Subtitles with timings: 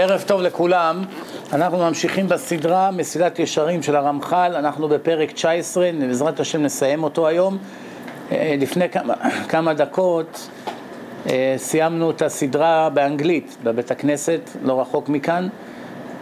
[0.00, 1.04] ערב טוב לכולם,
[1.52, 7.58] אנחנו ממשיכים בסדרה מסילת ישרים של הרמח"ל, אנחנו בפרק 19, בעזרת השם נסיים אותו היום.
[8.32, 8.84] אה, לפני
[9.48, 10.48] כמה, דקות
[11.28, 15.48] אה, סיימנו את הסדרה באנגלית בבית הכנסת, לא רחוק מכאן,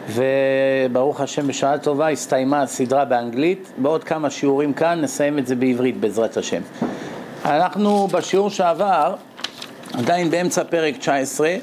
[0.08, 5.96] וברוך השם בשעה טובה הסתיימה הסדרה באנגלית, בעוד כמה שיעורים כאן נסיים את זה בעברית
[6.00, 6.60] בעזרת השם.
[7.44, 9.14] אנחנו בשיעור שעבר,
[9.94, 11.56] עדיין באמצע פרק 19,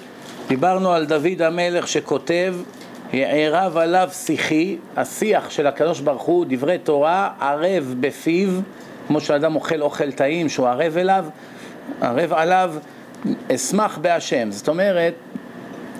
[0.48, 2.55] דיברנו על דוד המלך שכותב
[3.14, 8.50] הערב עליו שיחי, השיח של הקדוש ברוך הוא, דברי תורה, ערב בפיו,
[9.07, 11.25] כמו שאדם אוכל אוכל טעים שהוא ערב אליו,
[12.01, 12.74] ערב עליו,
[13.56, 14.51] אשמח בהשם.
[14.51, 15.14] זאת אומרת,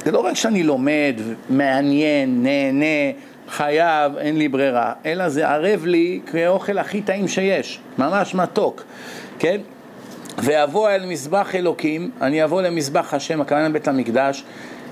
[0.06, 1.16] זה לא רק שאני לומד,
[1.50, 3.12] מעניין, נהנה,
[3.50, 8.84] חייב, אין לי ברירה, אלא זה ערב לי כאוכל הכי טעים שיש, ממש מתוק,
[9.40, 9.62] כן?
[10.38, 14.44] ואבוא אל מזבח אלוקים, אני אבוא למזבח השם, הכוונה בית המקדש,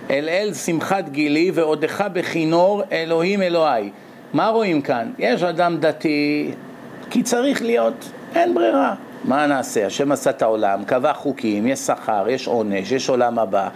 [0.09, 3.89] אל אל שמחת גילי ועודך בכינור אלוהים אלוהי.
[4.33, 5.11] מה רואים כאן?
[5.19, 6.51] יש אדם דתי,
[7.09, 8.95] כי צריך להיות, אין ברירה.
[9.23, 9.85] מה נעשה?
[9.85, 13.69] השם עשה את העולם, קבע חוקים, יש שכר, יש עונש, יש עולם הבא.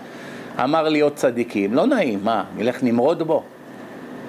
[0.63, 3.43] אמר להיות צדיקים, לא נעים, מה, נלך נמרוד בו?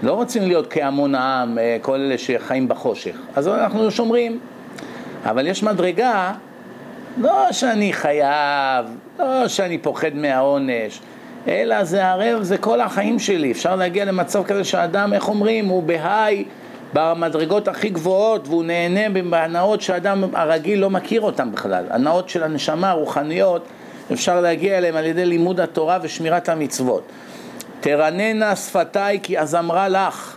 [0.03, 3.17] לא רוצים להיות כהמון העם, אה, כל אלה שחיים בחושך.
[3.37, 4.39] אז אנחנו שומרים.
[5.25, 6.33] אבל יש מדרגה
[7.19, 8.87] לא שאני חייב,
[9.19, 11.01] לא שאני פוחד מהעונש,
[11.49, 13.53] אלא זה ערב, זה כל החיים שלי.
[13.53, 16.45] אפשר להגיע למצב כזה שאדם, איך אומרים, הוא בהיי
[16.93, 21.85] במדרגות הכי גבוהות והוא נהנה בהנאות שאדם הרגיל לא מכיר אותן בכלל.
[21.91, 23.67] הנאות של הנשמה, רוחניות,
[24.13, 27.03] אפשר להגיע אליהן על ידי לימוד התורה ושמירת המצוות.
[27.81, 30.37] תרננה שפתיי כי אז אמרה לך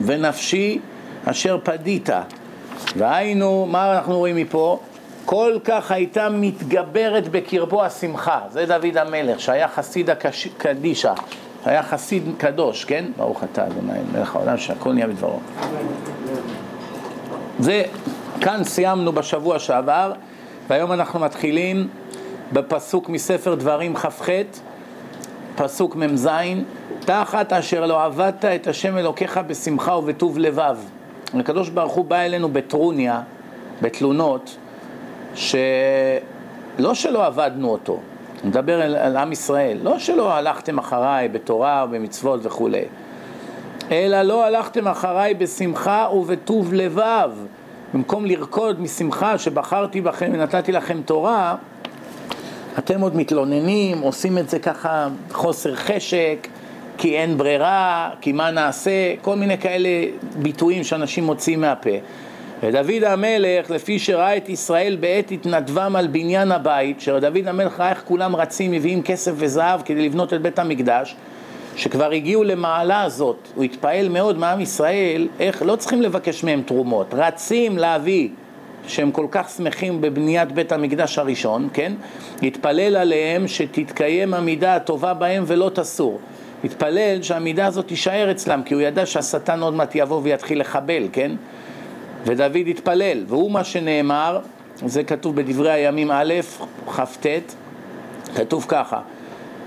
[0.00, 0.78] ונפשי
[1.24, 2.08] אשר פדית.
[2.96, 4.80] והיינו, מה אנחנו רואים מפה?
[5.24, 8.40] כל כך הייתה מתגברת בקרבו השמחה.
[8.50, 11.12] זה דוד המלך, שהיה חסיד הקדישה,
[11.64, 13.04] היה חסיד קדוש, כן?
[13.16, 15.38] ברוך אתה, אדוני, מלך העולם, שהכל נהיה בדברו.
[17.58, 17.82] זה,
[18.40, 20.12] כאן סיימנו בשבוע שעבר,
[20.68, 21.88] והיום אנחנו מתחילים
[22.52, 24.28] בפסוק מספר דברים כ"ח,
[25.56, 26.28] פסוק מ"ז,
[27.00, 30.76] תחת אשר לא עבדת את השם אלוקיך בשמחה ובטוב לבב.
[31.34, 33.20] הקדוש ברוך הוא בא אלינו בטרוניה,
[33.82, 34.56] בתלונות,
[35.34, 37.98] שלא שלא עבדנו אותו,
[38.40, 42.84] אני מדבר על, על עם ישראל, לא שלא הלכתם אחריי בתורה ובמצוות וכולי,
[43.90, 47.30] אלא לא הלכתם אחריי בשמחה ובטוב לבב.
[47.94, 51.56] במקום לרקוד משמחה שבחרתי בכם ונתתי לכם תורה,
[52.78, 56.48] אתם עוד מתלוננים, עושים את זה ככה חוסר חשק,
[56.98, 59.88] כי אין ברירה, כי מה נעשה, כל מיני כאלה
[60.36, 61.90] ביטויים שאנשים מוציאים מהפה.
[62.62, 68.02] ודוד המלך, לפי שראה את ישראל בעת התנדבם על בניין הבית, שדוד המלך ראה איך
[68.04, 71.16] כולם רצים, מביאים כסף וזהב כדי לבנות את בית המקדש,
[71.76, 77.14] שכבר הגיעו למעלה הזאת, הוא התפעל מאוד מעם ישראל, איך לא צריכים לבקש מהם תרומות,
[77.14, 78.28] רצים להביא,
[78.86, 81.92] שהם כל כך שמחים בבניית בית המקדש הראשון, כן?
[82.42, 86.20] התפלל עליהם שתתקיים המידה הטובה בהם ולא תסור.
[86.64, 91.32] התפלל שהמידה הזאת תישאר אצלם, כי הוא ידע שהשטן עוד מעט יבוא ויתחיל לחבל, כן?
[92.24, 94.38] ודוד התפלל, והוא מה שנאמר,
[94.86, 96.34] זה כתוב בדברי הימים א',
[96.86, 97.26] כ"ט,
[98.34, 99.00] כתוב ככה: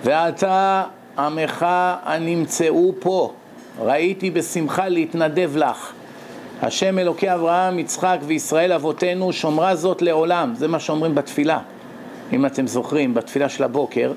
[0.04, 0.84] ועתה
[1.18, 1.66] עמך
[2.04, 3.34] הנמצאו פה,
[3.80, 5.92] ראיתי בשמחה להתנדב לך.
[6.62, 10.54] השם אלוקי אברהם, יצחק וישראל אבותינו, שומרה זאת לעולם.
[10.56, 11.60] זה מה שאומרים בתפילה,
[12.34, 14.12] אם אתם זוכרים, בתפילה של הבוקר.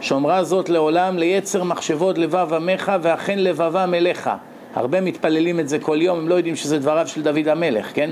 [0.00, 4.30] שומרה זאת לעולם ליצר מחשבות לבב עמך ואכן לבבם אליך.
[4.74, 8.10] הרבה מתפללים את זה כל יום, הם לא יודעים שזה דבריו של דוד המלך, כן?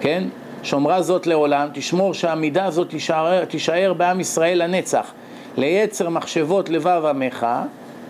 [0.00, 0.24] כן?
[0.62, 5.12] שומרה זאת לעולם, תשמור שהמידה הזאת תישאר, תישאר בעם ישראל לנצח.
[5.56, 7.46] ליצר מחשבות לבב עמך,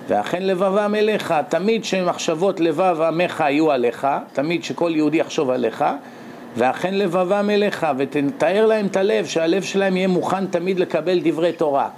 [0.09, 1.34] ואכן לבבם אליך.
[1.49, 5.84] תמיד שמחשבות לבב עמך יהיו עליך, תמיד שכל יהודי יחשוב עליך,
[6.57, 11.89] ואכן לבבם אליך, ותתאר להם את הלב, שהלב שלהם יהיה מוכן תמיד לקבל דברי תורה.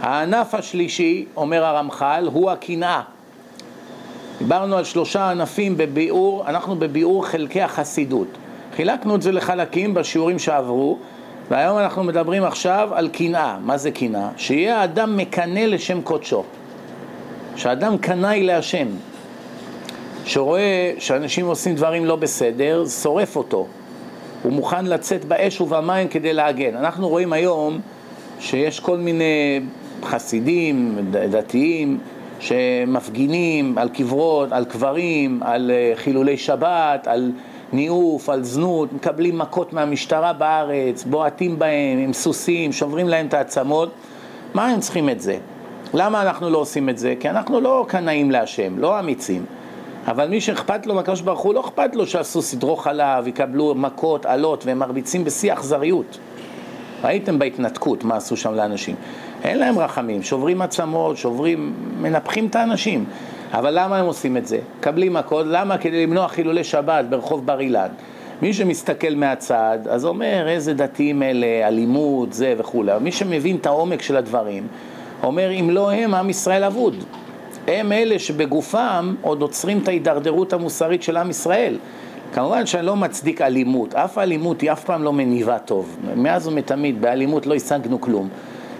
[0.00, 3.02] הענף השלישי, אומר הרמח"ל, הוא הקנאה.
[4.38, 8.28] דיברנו על שלושה ענפים בביאור, אנחנו בביאור חלקי החסידות.
[8.76, 10.98] חילקנו את זה לחלקים בשיעורים שעברו,
[11.50, 13.58] והיום אנחנו מדברים עכשיו על קנאה.
[13.64, 14.28] מה זה קנאה?
[14.36, 16.44] שיהיה האדם מקנא לשם קודשו.
[17.56, 18.86] שאדם קנאי להשם.
[20.24, 23.66] שרואה שאנשים עושים דברים לא בסדר, שורף אותו.
[24.42, 26.76] הוא מוכן לצאת באש ובמים כדי להגן.
[26.76, 27.80] אנחנו רואים היום
[28.40, 29.60] שיש כל מיני
[30.04, 31.98] חסידים, דתיים,
[32.40, 37.32] שמפגינים על קברות, על קברים, על אה, חילולי שבת, על
[37.72, 43.90] ניאוף, על זנות, מקבלים מכות מהמשטרה בארץ, בועטים בהם עם סוסים, שוברים להם את העצמות.
[44.54, 45.38] מה הם צריכים את זה?
[45.94, 47.14] למה אנחנו לא עושים את זה?
[47.20, 49.44] כי אנחנו לא קנאים להשם, לא אמיצים.
[50.06, 54.26] אבל מי שאכפת לו מהקדוש ברוך הוא, לא אכפת לו שהסוס ידרוך עליו, יקבלו מכות,
[54.26, 56.18] עלות, והם מרביצים בשיא אכזריות.
[57.04, 58.96] ראיתם בהתנתקות מה עשו שם לאנשים.
[59.44, 63.04] אין להם רחמים, שוברים עצמות, שוברים, מנפחים את האנשים.
[63.52, 64.58] אבל למה הם עושים את זה?
[64.78, 65.78] מקבלים מכות, למה?
[65.78, 67.88] כדי למנוע חילולי שבת ברחוב בר אילן.
[68.42, 72.92] מי שמסתכל מהצד, אז אומר איזה דתיים אלה, אלימות, זה וכולי.
[73.00, 74.66] מי שמבין את העומק של הדברים,
[75.22, 77.04] אומר אם לא הם, עם ישראל אבוד.
[77.68, 81.76] הם אלה שבגופם עוד עוצרים את ההידרדרות המוסרית של עם ישראל.
[82.32, 85.96] כמובן שאני לא מצדיק אלימות, אף אלימות היא אף פעם לא מניבה טוב.
[86.16, 88.28] מאז ומתמיד באלימות לא השגנו כלום.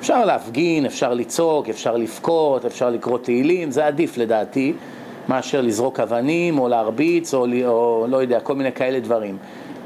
[0.00, 4.72] אפשר להפגין, אפשר לצעוק, אפשר לבכות, אפשר לקרוא תהילים, זה עדיף לדעתי,
[5.28, 9.36] מאשר לזרוק אבנים או להרביץ או, או לא יודע, כל מיני כאלה דברים.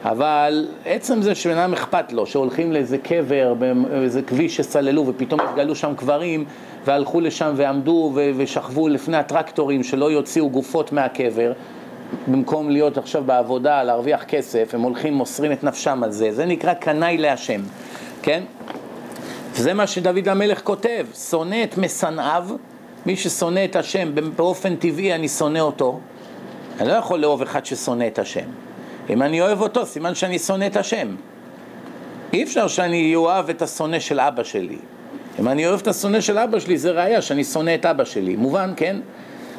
[0.04, 5.74] אבל עצם זה שבן אדם אכפת לו, שהולכים לאיזה קבר, באיזה כביש שסללו ופתאום התגלו
[5.74, 6.44] שם קברים
[6.84, 11.52] והלכו לשם ועמדו ושכבו לפני הטרקטורים שלא יוציאו גופות מהקבר
[12.28, 16.74] במקום להיות עכשיו בעבודה, להרוויח כסף, הם הולכים, מוסרים את נפשם על זה, זה נקרא
[16.74, 17.60] קנאי להשם,
[18.22, 18.42] כן?
[19.52, 22.48] וזה מה שדוד המלך כותב, שונא את משנאיו,
[23.06, 26.00] מי ששונא את השם, באופן טבעי אני שונא אותו,
[26.80, 28.46] אני לא יכול לאהוב אחד ששונא את השם.
[29.10, 31.16] אם אני אוהב אותו, סימן שאני שונא את השם.
[32.32, 34.78] אי אפשר שאני אוהב את השונא של אבא שלי.
[35.40, 38.36] אם אני אוהב את השונא של אבא שלי, זה ראייה שאני שונא את אבא שלי.
[38.36, 38.96] מובן, כן?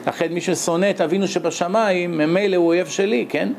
[0.08, 3.50] לכן מי ששונא את אבינו שבשמיים, ממילא הוא אויב שלי, כן?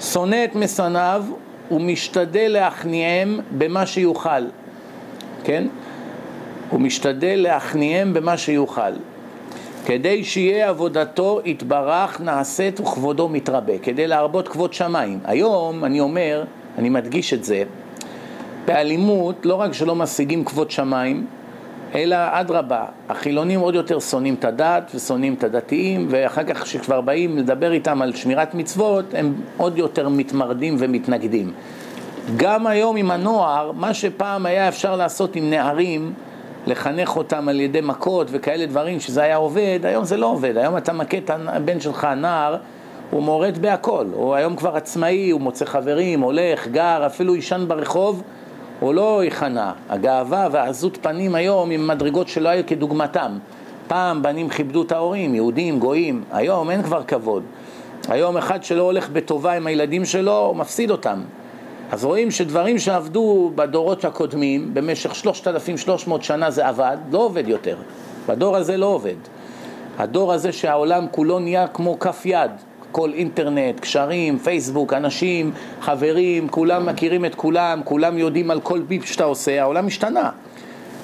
[0.00, 1.24] שונא את משנאיו
[1.70, 4.44] ומשתדל להכניעם במה שיוכל,
[5.44, 5.66] כן?
[6.70, 8.92] הוא משתדל להכניעם במה שיוכל.
[9.86, 15.18] כדי שיהיה עבודתו יתברך נעשית וכבודו מתרבה, כדי להרבות כבוד שמיים.
[15.24, 16.44] היום אני אומר,
[16.78, 17.62] אני מדגיש את זה,
[18.64, 21.26] באלימות לא רק שלא משיגים כבוד שמיים,
[21.94, 27.38] אלא אדרבה, החילונים עוד יותר שונאים את הדת ושונאים את הדתיים, ואחר כך כשכבר באים
[27.38, 31.52] לדבר איתם על שמירת מצוות, הם עוד יותר מתמרדים ומתנגדים.
[32.36, 36.12] גם היום עם הנוער, מה שפעם היה אפשר לעשות עם נערים,
[36.66, 40.56] לחנך אותם על ידי מכות וכאלה דברים, שזה היה עובד, היום זה לא עובד.
[40.56, 42.56] היום אתה מכה את הבן שלך, הנער,
[43.10, 44.06] הוא מורד בהכל.
[44.12, 48.22] הוא היום כבר עצמאי, הוא מוצא חברים, הולך, גר, אפילו יישן ברחוב.
[48.82, 49.72] הוא לא ייכנע.
[49.88, 53.38] הגאווה והעזות פנים היום עם מדרגות שלא היו כדוגמתם.
[53.88, 57.42] פעם בנים כיבדו את ההורים, יהודים, גויים, היום אין כבר כבוד.
[58.08, 61.20] היום אחד שלא הולך בטובה עם הילדים שלו, הוא מפסיד אותם.
[61.90, 67.76] אז רואים שדברים שעבדו בדורות הקודמים, במשך 3,300 שנה זה עבד, לא עובד יותר.
[68.28, 69.16] בדור הזה לא עובד.
[69.98, 72.50] הדור הזה שהעולם כולו נהיה כמו כף יד,
[72.92, 79.04] כל אינטרנט, קשרים, פייסבוק, אנשים, חברים, כולם מכירים את כולם, כולם יודעים על כל ביפ
[79.04, 80.30] שאתה עושה, העולם השתנה.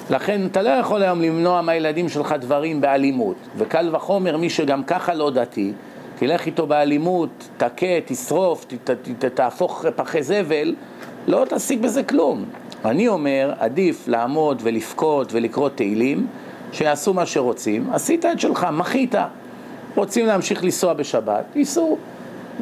[0.09, 3.35] לכן אתה לא יכול היום למנוע מהילדים שלך דברים באלימות.
[3.57, 5.73] וקל וחומר מי שגם ככה לא דתי,
[6.19, 10.75] תלך איתו באלימות, תכה, תשרוף, ת, ת, ת, תהפוך פחי זבל,
[11.27, 12.45] לא תשיג בזה כלום.
[12.85, 16.27] אני אומר, עדיף לעמוד ולבכות ולקרוא תהילים,
[16.71, 19.15] שיעשו מה שרוצים, עשית את שלך, מחית.
[19.95, 21.97] רוצים להמשיך לנסוע בשבת, ייסעו.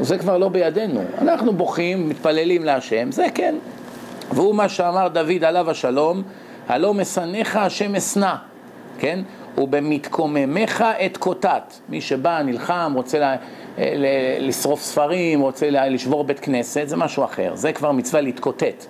[0.02, 1.02] זה כבר לא בידינו.
[1.22, 3.56] אנחנו בוכים, מתפללים להשם, זה כן.
[4.32, 6.24] והוא מה שאמר דוד עליו השלום,
[6.68, 8.36] הלא משנאיך השם אשנא,
[9.00, 9.20] כן?
[9.58, 11.74] ובמתקוממיך את קוטט.
[11.90, 13.36] מי שבא, נלחם, רוצה לה,
[14.40, 17.56] לשרוף ספרים, רוצה לשבור בית כנסת, זה משהו אחר.
[17.56, 18.86] זה כבר מצווה להתקוטט.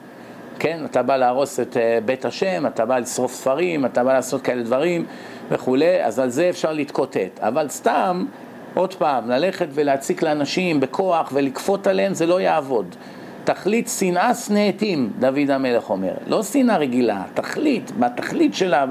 [0.59, 0.79] כן?
[0.85, 4.63] אתה בא להרוס את אה, בית השם, אתה בא לשרוף ספרים, אתה בא לעשות כאלה
[4.63, 5.05] דברים
[5.49, 7.39] וכולי, אז על זה אפשר להתקוטט.
[7.39, 8.25] אבל סתם,
[8.73, 12.95] עוד פעם, ללכת ולהציק לאנשים בכוח ולכפות עליהם, זה לא יעבוד.
[13.43, 16.13] תכלית שנאה שנאתים, דוד המלך אומר.
[16.27, 18.85] לא שנאה רגילה, תכלית, בתכלית שלה,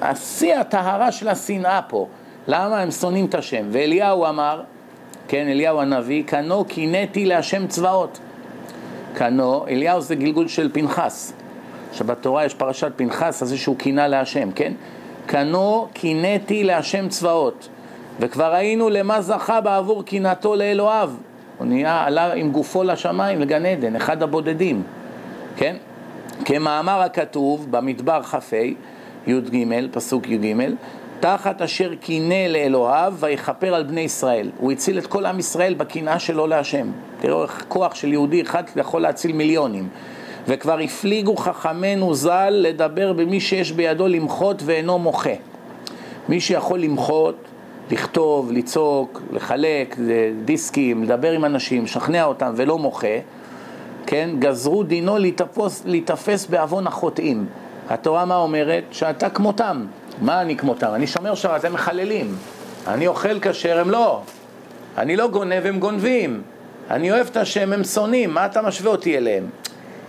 [0.00, 2.06] השיא הטהרה של השנאה פה.
[2.48, 3.66] למה הם שונאים את השם?
[3.70, 4.62] ואליהו אמר,
[5.28, 8.18] כן, אליהו הנביא, קנו קינאתי להשם צבאות.
[9.18, 11.32] קנו, אליהו זה גלגול של פנחס.
[11.92, 14.72] שבתורה יש פרשת פנחס, אז איזשהו קינה להשם, כן?
[15.26, 17.68] קנו קינאתי להשם צבאות.
[18.20, 21.10] וכבר ראינו למה זכה בעבור קינאתו לאלוהיו.
[21.58, 24.82] הוא נהיה, עלה עם גופו לשמיים, לגן עדן, אחד הבודדים,
[25.56, 25.76] כן?
[26.44, 28.56] כמאמר הכתוב במדבר כ"ה,
[29.26, 30.54] י"ג, פסוק י"ג,
[31.20, 34.50] תחת אשר קינא לאלוהיו ויכפר על בני ישראל.
[34.58, 36.90] הוא הציל את כל עם ישראל בקנאה שלו להשם.
[37.20, 39.88] תראו איך כוח של יהודי אחד יכול להציל מיליונים.
[40.46, 45.34] וכבר הפליגו חכמינו ז"ל לדבר במי שיש בידו למחות ואינו מוחה.
[46.28, 47.36] מי שיכול למחות,
[47.90, 49.96] לכתוב, לצעוק, לחלק
[50.44, 53.16] דיסקים, לדבר עם אנשים, לשכנע אותם ולא מוחה,
[54.06, 55.16] כן, גזרו דינו
[55.84, 57.46] להתאפס בעוון החוטאים.
[57.88, 58.84] התורה מה אומרת?
[58.90, 59.86] שאתה כמותם.
[60.20, 60.94] מה אני כמותם?
[60.94, 62.36] אני שומר שבת, הם מחללים.
[62.86, 64.22] אני אוכל כשר, הם לא.
[64.98, 66.42] אני לא גונב, הם גונבים.
[66.90, 68.34] אני אוהב את השם, הם שונאים.
[68.34, 69.50] מה אתה משווה אותי אליהם?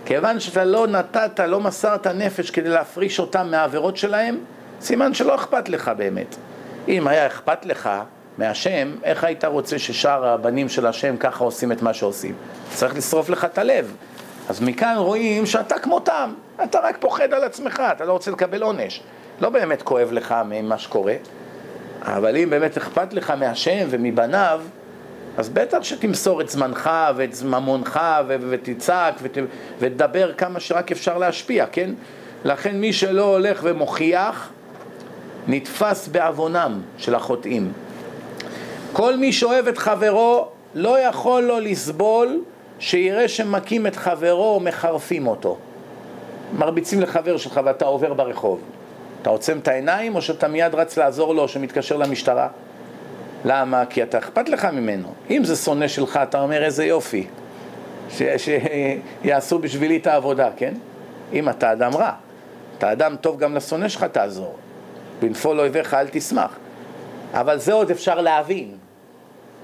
[0.04, 4.38] כיוון שאתה לא נתת, לא מסרת נפש כדי להפריש אותם מהעבירות שלהם,
[4.80, 6.36] סימן שלא אכפת לך באמת.
[6.88, 7.90] אם היה אכפת לך
[8.38, 12.34] מהשם, איך היית רוצה ששאר הבנים של השם ככה עושים את מה שעושים?
[12.74, 13.94] צריך לשרוף לך את הלב.
[14.48, 19.02] אז מכאן רואים שאתה כמותם, אתה רק פוחד על עצמך, אתה לא רוצה לקבל עונש.
[19.40, 21.14] לא באמת כואב לך ממה שקורה,
[22.02, 24.60] אבל אם באמת אכפת לך מהשם ומבניו,
[25.38, 29.38] אז בטח שתמסור את זמנך ואת ממונך ותצעק ות,
[29.78, 31.90] ותדבר כמה שרק אפשר להשפיע, כן?
[32.44, 34.48] לכן מי שלא הולך ומוכיח,
[35.48, 37.72] נתפס בעוונם של החוטאים.
[38.92, 42.40] כל מי שאוהב את חברו לא יכול לו לסבול
[42.78, 45.56] שיראה שמכים את חברו או מחרפים אותו.
[46.58, 48.60] מרביצים לחבר שלך ואתה עובר ברחוב.
[49.22, 52.48] אתה עוצם את העיניים או שאתה מיד רץ לעזור לו או שמתקשר למשטרה?
[53.44, 53.86] למה?
[53.86, 55.08] כי אתה אכפת לך ממנו.
[55.30, 57.26] אם זה שונא שלך, אתה אומר איזה יופי,
[58.10, 58.22] ש...
[58.36, 60.74] שיעשו בשבילי את העבודה, כן?
[61.32, 62.12] אם אתה אדם רע.
[62.78, 64.56] אתה אדם טוב גם לשונא שלך תעזור.
[65.20, 66.56] בנפול אויביך אל תשמח.
[67.32, 68.74] אבל זה עוד אפשר להבין.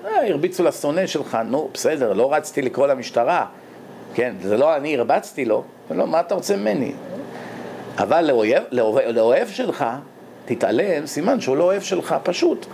[0.05, 3.47] אה, הרביצו לשונא שלך, נו, בסדר, לא רצתי לקרוא למשטרה.
[4.15, 6.93] כן, זה לא אני הרבצתי לו, לא, מה אתה רוצה ממני?
[7.99, 9.85] אבל לאויב, לאוהב, לאוהב שלך,
[10.45, 12.67] תתעלם, סימן שהוא לא אוהב שלך, פשוט.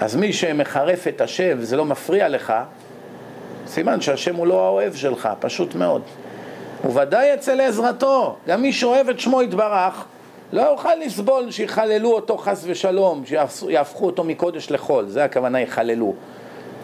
[0.00, 2.52] אז מי שמחרף את השם וזה לא מפריע לך,
[3.66, 6.02] סימן שהשם הוא לא האוהב שלך, פשוט מאוד.
[6.84, 10.04] וודאי יצא לעזרתו, גם מי שאוהב את שמו יתברך,
[10.52, 16.14] לא יוכל לסבול שיחללו אותו חס ושלום, שיהפכו אותו מקודש לחול, זה הכוונה יחללו,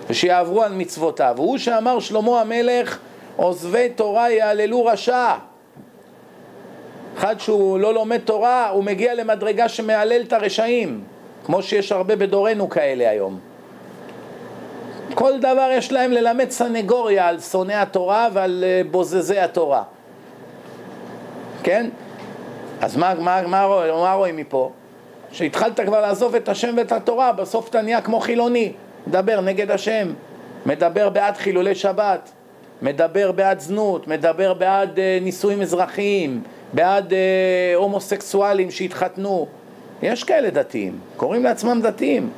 [0.09, 1.33] ושיעברו על מצוותיו.
[1.37, 2.99] והוא שאמר שלמה המלך,
[3.37, 5.35] עוזבי תורה יהללו רשע.
[7.16, 11.04] אחד שהוא לא לומד תורה, הוא מגיע למדרגה שמהלל את הרשעים.
[11.46, 13.38] כמו שיש הרבה בדורנו כאלה היום.
[15.14, 19.82] כל דבר יש להם ללמד סנגוריה על שונאי התורה ועל אה, בוזזי התורה.
[21.62, 21.88] כן?
[22.80, 23.66] אז מה, מה, מה,
[24.02, 24.70] מה רואים מפה?
[25.32, 28.73] שהתחלת כבר לעזוב את השם ואת התורה, בסוף אתה נהיה כמו חילוני,
[29.06, 30.12] מדבר נגד השם,
[30.66, 32.30] מדבר בעד חילולי שבת,
[32.82, 36.42] מדבר בעד זנות, מדבר בעד אה, נישואים אזרחיים,
[36.76, 37.18] בעד אה,
[37.75, 39.47] הומוסקסואלים שהתחתנו,
[40.02, 42.30] יש כאלה דתיים, קוראים לעצמם דתיים.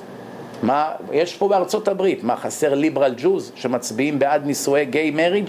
[0.63, 5.49] מה, יש פה בארצות הברית, מה חסר ליברל ג'וז שמצביעים בעד נישואי גיי מריג'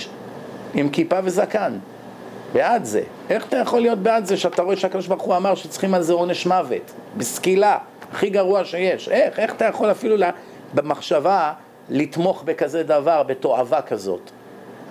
[0.73, 1.77] עם כיפה וזקן?
[2.53, 3.01] בעד זה.
[3.29, 6.13] איך אתה יכול להיות בעד זה שאתה רואה שהקדוש ברוך הוא אמר שצריכים על זה
[6.13, 7.77] עונש מוות, בסקילה,
[8.11, 9.09] הכי גרוע שיש?
[9.09, 9.39] איך?
[9.39, 10.29] איך אתה יכול אפילו לה,
[10.73, 11.53] במחשבה
[11.89, 14.31] לתמוך בכזה דבר, בתועבה כזאת?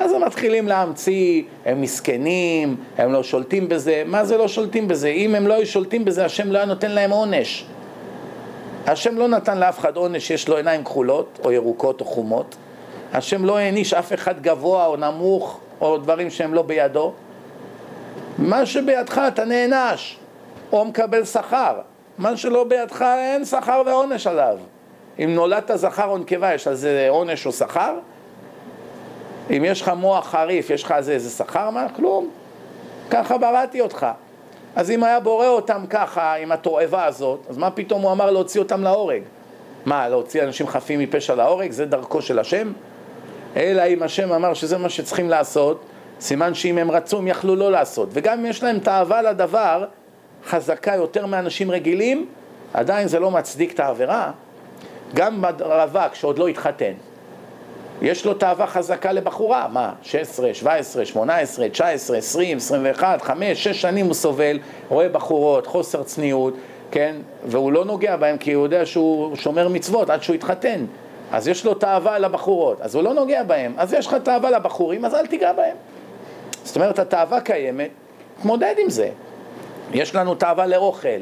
[0.01, 4.03] אז הם מתחילים להמציא, הם מסכנים, הם לא שולטים בזה.
[4.07, 5.09] מה זה לא שולטים בזה?
[5.09, 7.67] אם הם לא היו שולטים בזה, השם לא היה נותן להם עונש.
[8.87, 12.57] השם לא נתן לאף אחד עונש שיש לו עיניים כחולות, או ירוקות, או חומות.
[13.13, 17.13] השם לא העניש אף אחד גבוה או נמוך, או דברים שהם לא בידו.
[18.39, 20.19] מה שבידך אתה נענש,
[20.73, 21.75] או מקבל שכר.
[22.19, 24.59] מה שלא בידך אין שכר ועונש עליו.
[25.19, 27.95] אם נולדת זכר או נקבה, יש על זה עונש או שכר?
[29.57, 31.87] אם יש לך מוח חריף, יש לך איזה, איזה שכר מה?
[31.97, 32.29] כלום.
[33.11, 34.07] ככה בראתי אותך.
[34.77, 38.61] אז אם היה בורא אותם ככה, עם התועבה הזאת, אז מה פתאום הוא אמר להוציא
[38.61, 39.23] אותם להורג?
[39.87, 41.71] מה, להוציא אנשים חפים מפשע להורג?
[41.71, 42.73] זה דרכו של השם?
[43.57, 45.85] אלא אם השם אמר שזה מה שצריכים לעשות,
[46.21, 48.09] סימן שאם הם רצו הם יכלו לא לעשות.
[48.13, 49.85] וגם אם יש להם תאווה לדבר
[50.47, 52.27] חזקה יותר מאנשים רגילים,
[52.75, 54.31] עדיין זה לא מצדיק את העבירה.
[55.15, 56.93] גם רווק שעוד לא התחתן,
[58.03, 64.07] יש לו תאווה חזקה לבחורה, מה, 16, 17, 18, 19, 20, 21, 5, 6 שנים
[64.07, 66.55] הוא סובל, רואה בחורות, חוסר צניעות,
[66.91, 70.85] כן, והוא לא נוגע בהם כי הוא יודע שהוא שומר מצוות עד שהוא יתחתן,
[71.33, 75.05] אז יש לו תאווה לבחורות, אז הוא לא נוגע בהם, אז יש לך תאווה לבחורים,
[75.05, 75.77] אז אל תיגע בהם.
[76.65, 77.91] זאת אומרת, התאווה קיימת,
[78.43, 79.11] תמודד עם זה.
[79.93, 81.21] יש לנו תאווה לאוכל,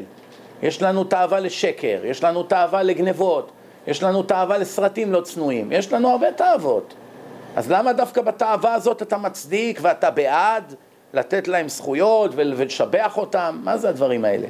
[0.63, 3.51] יש לנו תאווה לשקר, יש לנו תאווה לגנבות,
[3.87, 6.93] יש לנו תאווה לסרטים לא צנועים, יש לנו הרבה תאוות.
[7.55, 10.73] אז למה דווקא בתאווה הזאת אתה מצדיק ואתה בעד
[11.13, 13.59] לתת להם זכויות ולשבח אותם?
[13.63, 14.47] מה זה הדברים האלה?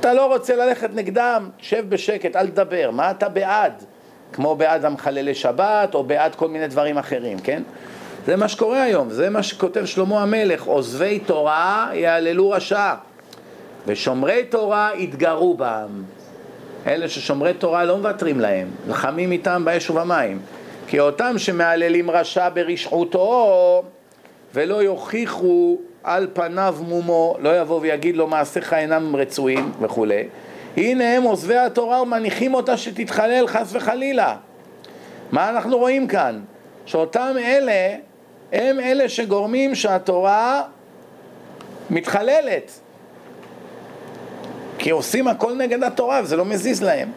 [0.00, 2.90] אתה לא רוצה ללכת נגדם, שב בשקט, אל תדבר.
[2.90, 3.84] מה אתה בעד?
[4.32, 7.62] כמו בעד המחללי שבת או בעד כל מיני דברים אחרים, כן?
[8.26, 12.94] זה מה שקורה היום, זה מה שכותב שלמה המלך, עוזבי תורה יהללו רשע
[13.86, 16.02] ושומרי תורה יתגרו בם.
[16.86, 20.40] אלה ששומרי תורה לא מוותרים להם, נלחמים איתם באש ובמים.
[20.86, 23.82] כי אותם שמהללים רשע ברשעותו
[24.54, 30.28] ולא יוכיחו על פניו מומו, לא יבוא ויגיד לו מעשיך אינם רצויים וכולי,
[30.76, 34.36] הנה הם עוזבי התורה ומניחים אותה שתתחלל חס וחלילה.
[35.32, 36.40] מה אנחנו רואים כאן?
[36.86, 37.96] שאותם אלה
[38.52, 40.62] הם אלה שגורמים שהתורה
[41.90, 42.80] מתחללת.
[44.82, 47.08] כי עושים הכל נגד התורה וזה לא מזיז להם.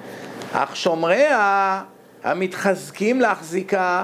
[0.54, 1.82] אך שומריה
[2.24, 4.04] המתחזקים להחזיקה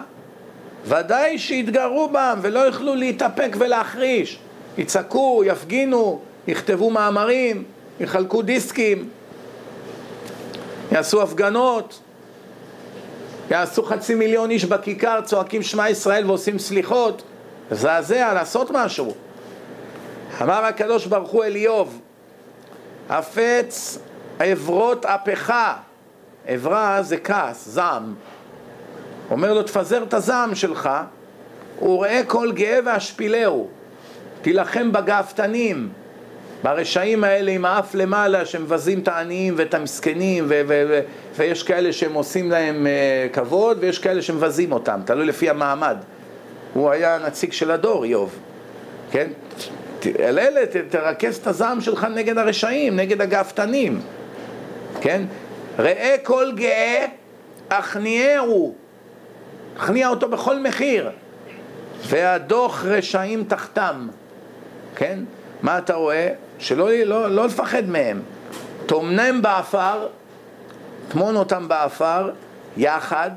[0.86, 4.40] ודאי שיתגרו בם ולא יוכלו להתאפק ולהחריש.
[4.78, 7.64] יצעקו, יפגינו, יכתבו מאמרים,
[8.00, 9.10] יחלקו דיסקים,
[10.92, 12.00] יעשו הפגנות,
[13.52, 17.24] יעשו חצי מיליון איש בכיכר, צועקים שמע ישראל ועושים סליחות.
[17.72, 19.14] מזעזע, לעשות משהו.
[20.42, 22.00] אמר הקדוש ברוך הוא אל איוב,
[23.10, 24.00] הפץ
[24.40, 25.54] עברות אפך,
[26.48, 28.14] עברה זה כעס, זעם.
[29.32, 30.90] אומר לו, תפזר את הזעם שלך,
[31.82, 33.68] וראה כל גאה ואשפילהו,
[34.42, 35.90] תילחם בגאוותנים,
[36.64, 41.02] ברשעים האלה עם האף למעלה שמבזים את העניים ואת המסכנים ו- ו- ו-
[41.36, 45.98] ויש כאלה שהם עושים להם uh, כבוד ויש כאלה שמבזים אותם, תלוי לפי המעמד.
[46.74, 48.40] הוא היה הנציג של הדור, איוב,
[49.12, 49.30] כן?
[50.28, 54.02] על אלה תרכז את הזעם שלך נגד הרשעים, נגד הגאוותנים,
[55.02, 55.22] כן?
[55.80, 57.06] ראה כל גאה,
[57.70, 58.76] הכניעהו,
[59.78, 61.10] הכניע אותו בכל מחיר,
[62.08, 64.08] והדוך רשעים תחתם,
[64.96, 65.20] כן?
[65.62, 66.30] מה אתה רואה?
[66.60, 68.22] שלא לא, לא לפחד מהם.
[68.86, 70.08] טמנם בעפר,
[71.08, 72.32] טמון אותם בעפר,
[72.78, 73.32] יחד,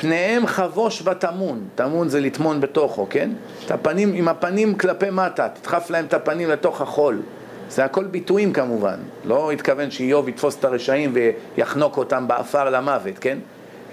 [0.00, 3.30] פניהם חבוש בטמון, טמון זה לטמון בתוכו, כן?
[3.66, 7.22] את הפנים, עם הפנים כלפי מטה, תדחף להם את הפנים לתוך החול.
[7.70, 11.14] זה הכל ביטויים כמובן, לא התכוון שאיוב יתפוס את הרשעים
[11.56, 13.38] ויחנוק אותם בעפר למוות, כן?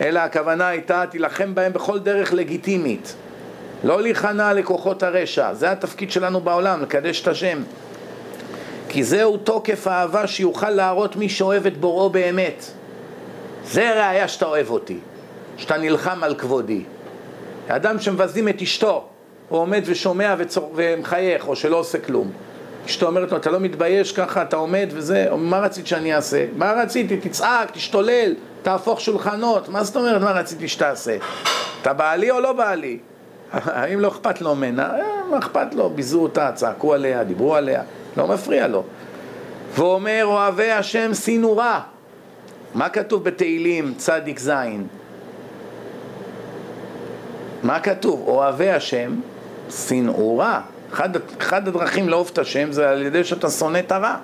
[0.02, 3.16] אלא הכוונה הייתה, תילחם בהם בכל דרך לגיטימית.
[3.84, 7.64] לא להיכנע לכוחות הרשע, זה התפקיד שלנו בעולם, לקדש את השם.
[8.90, 12.66] כי זהו תוקף האהבה שיוכל להראות מי שאוהב את בוראו באמת.
[13.66, 14.98] זה ראיה שאתה אוהב אותי.
[15.58, 16.84] שאתה נלחם על כבודי.
[17.68, 19.08] אדם שמבזים את אשתו,
[19.50, 20.74] הוא עומד ושומע וצור...
[20.76, 22.32] ומחייך, או שלא עושה כלום.
[22.86, 26.46] אשתו אומרת לו, אתה לא מתבייש ככה, אתה עומד וזה, מה רצית שאני אעשה?
[26.56, 27.18] מה רציתי?
[27.18, 31.18] תצעק, תשתולל, תהפוך שולחנות, מה זאת אומרת מה רציתי שתעשה?
[31.82, 32.98] אתה בעלי או לא בעלי?
[33.52, 34.90] האם לא אכפת לו ממנה?
[35.00, 35.90] אה, מה אכפת לו?
[35.90, 37.84] ביזו אותה, צעקו עליה, דיברו עליה,
[38.18, 38.84] לא מפריע לו.
[39.76, 41.80] ואומר, אוהבי השם שינו רע.
[42.74, 44.88] מה כתוב בתהילים צדיק זין?
[47.66, 48.24] מה כתוב?
[48.28, 49.16] אוהבי השם,
[49.70, 50.60] שנאו רע.
[50.94, 54.16] אחד, אחד הדרכים לאהוב את השם זה על ידי שאתה שונא את הרע.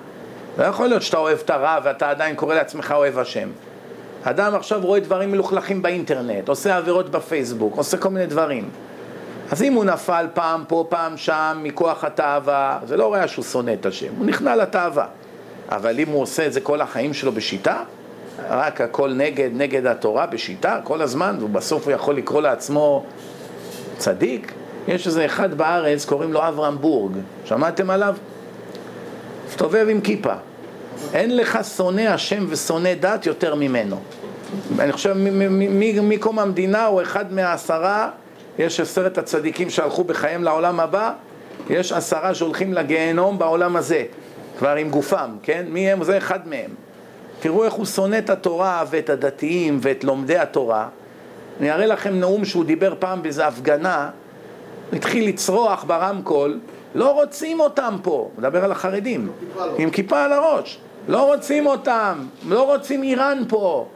[0.58, 3.48] לא יכול להיות שאתה אוהב את הרע ואתה עדיין קורא לעצמך אוהב השם.
[4.22, 8.70] אדם עכשיו רואה דברים מלוכלכים באינטרנט, עושה עבירות בפייסבוק, עושה כל מיני דברים.
[9.50, 13.72] אז אם הוא נפל פעם פה, פעם שם, מכוח התאווה, זה לא רואה שהוא שונא
[13.80, 15.06] את השם, הוא נכנע לתאווה.
[15.68, 17.76] אבל אם הוא עושה את זה כל החיים שלו בשיטה,
[18.50, 23.04] רק הכל נגד, נגד התורה בשיטה כל הזמן, ובסוף הוא יכול לקרוא לעצמו
[24.02, 24.52] צדיק.
[24.88, 27.12] יש איזה אחד בארץ, קוראים לו אברהם בורג,
[27.44, 28.16] שמעתם עליו?
[29.48, 30.34] מסתובב עם כיפה.
[31.14, 33.96] אין לך שונא השם ושונא דת יותר ממנו.
[34.78, 35.16] אני חושב
[36.02, 38.10] מקום המדינה הוא אחד מהעשרה,
[38.58, 41.12] יש עשרת הצדיקים שהלכו בחייהם לעולם הבא,
[41.70, 44.04] יש עשרה שהולכים לגיהנום בעולם הזה,
[44.58, 45.64] כבר עם גופם, כן?
[45.68, 46.04] מי הם?
[46.04, 46.70] זה אחד מהם.
[47.40, 50.88] תראו איך הוא שונא את התורה ואת הדתיים ואת לומדי התורה.
[51.60, 54.10] אני אראה לכם נאום שהוא דיבר פעם באיזו הפגנה,
[54.90, 56.58] הוא התחיל לצרוח ברמקול,
[56.94, 59.32] לא רוצים אותם פה, מדבר על החרדים,
[59.78, 63.86] עם כיפה על הראש, לא רוצים אותם, לא רוצים איראן פה.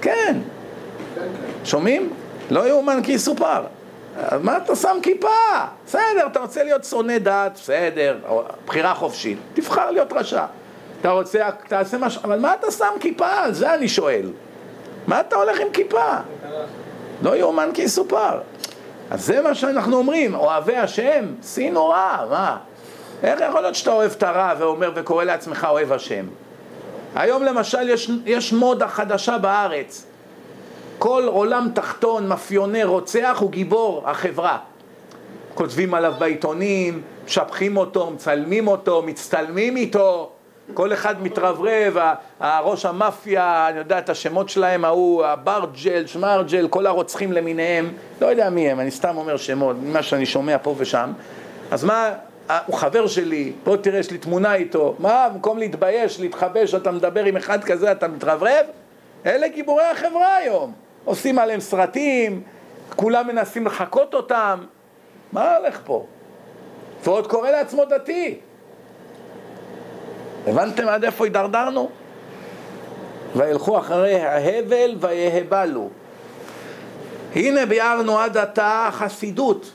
[0.00, 0.38] כן,
[1.64, 2.10] שומעים?
[2.50, 3.62] לא יאומן כי יסופר.
[4.42, 5.28] מה אתה שם כיפה?
[5.86, 8.16] בסדר, אתה רוצה להיות שונא דת, בסדר,
[8.66, 10.44] בחירה חופשית, תבחר להיות רשע.
[11.00, 13.28] אתה רוצה, תעשה משהו, אבל מה אתה שם כיפה?
[13.50, 14.30] זה אני שואל.
[15.06, 16.14] מה אתה הולך עם כיפה?
[17.22, 18.40] לא יאומן כי יסופר.
[19.10, 22.56] אז זה מה שאנחנו אומרים, אוהבי השם, שיא נורא, מה?
[23.22, 26.26] איך יכול להיות שאתה אוהב את הרע ואומר וקורא לעצמך אוהב השם?
[27.14, 30.06] היום למשל יש, יש מודה חדשה בארץ.
[30.98, 34.58] כל עולם תחתון, מאפיונר, רוצח הוא גיבור החברה.
[35.54, 40.30] כותבים עליו בעיתונים, משבחים אותו, מצלמים אותו, מצטלמים איתו.
[40.74, 41.96] כל אחד מתרברב,
[42.40, 48.50] ראש המאפיה, אני יודע את השמות שלהם, ההוא, הברג'ל, שמרג'ל, כל הרוצחים למיניהם, לא יודע
[48.50, 51.12] מי הם, אני סתם אומר שמות, ממה שאני שומע פה ושם.
[51.70, 52.10] אז מה,
[52.66, 57.24] הוא חבר שלי, בוא תראה, יש לי תמונה איתו, מה, במקום להתבייש, להתחבש, אתה מדבר
[57.24, 58.66] עם אחד כזה, אתה מתרברב?
[59.26, 60.72] אלה גיבורי החברה היום.
[61.04, 62.42] עושים עליהם סרטים,
[62.96, 64.60] כולם מנסים לחקות אותם,
[65.32, 66.06] מה הולך פה?
[67.04, 68.38] ועוד קורא לעצמו דתי.
[70.46, 71.90] הבנתם עד איפה הידרדרנו?
[73.36, 75.88] וילכו אחרי ההבל ויהבלו.
[77.34, 79.70] הנה ביארנו עד עתה חסידות,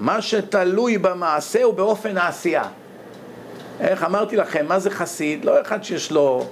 [0.00, 2.64] מה שתלוי במעשה הוא באופן העשייה.
[3.80, 5.44] איך אמרתי לכם, מה זה חסיד?
[5.44, 6.44] לא אחד שיש לו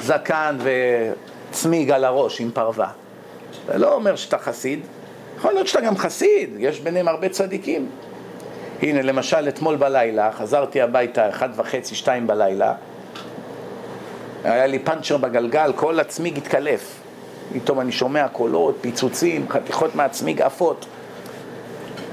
[0.00, 0.56] זקן
[1.50, 2.88] וצמיג על הראש עם פרווה.
[3.66, 4.80] זה לא אומר שאתה חסיד,
[5.36, 7.88] יכול להיות שאתה גם חסיד, יש ביניהם הרבה צדיקים.
[8.82, 12.74] הנה, למשל, אתמול בלילה, חזרתי הביתה, אחת וחצי, שתיים בלילה,
[14.44, 17.00] היה לי פאנצ'ר בגלגל, כל הצמיג התקלף.
[17.52, 20.86] פתאום אני שומע קולות, פיצוצים, חתיכות מהצמיג עפות.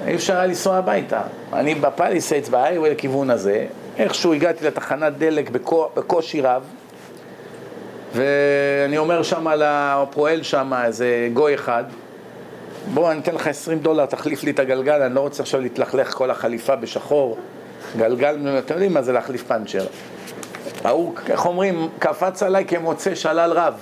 [0.07, 1.21] אי אפשר היה לנסוע הביתה.
[1.53, 3.65] אני ב Palisades, ב highway לכיוון הזה,
[3.97, 5.49] איכשהו הגעתי לתחנת דלק
[5.95, 6.63] בקושי רב,
[8.13, 11.83] ואני אומר שם לפועל שם, איזה גוי אחד,
[12.93, 16.13] בוא, אני אתן לך 20 דולר, תחליף לי את הגלגל, אני לא רוצה עכשיו להתלכלך
[16.13, 17.37] כל החליפה בשחור.
[17.97, 19.85] גלגל, אתם יודעים מה זה להחליף פאנצ'ר.
[20.83, 23.73] ההוא, איך אומרים, קפץ עליי כמוצא שלל רב.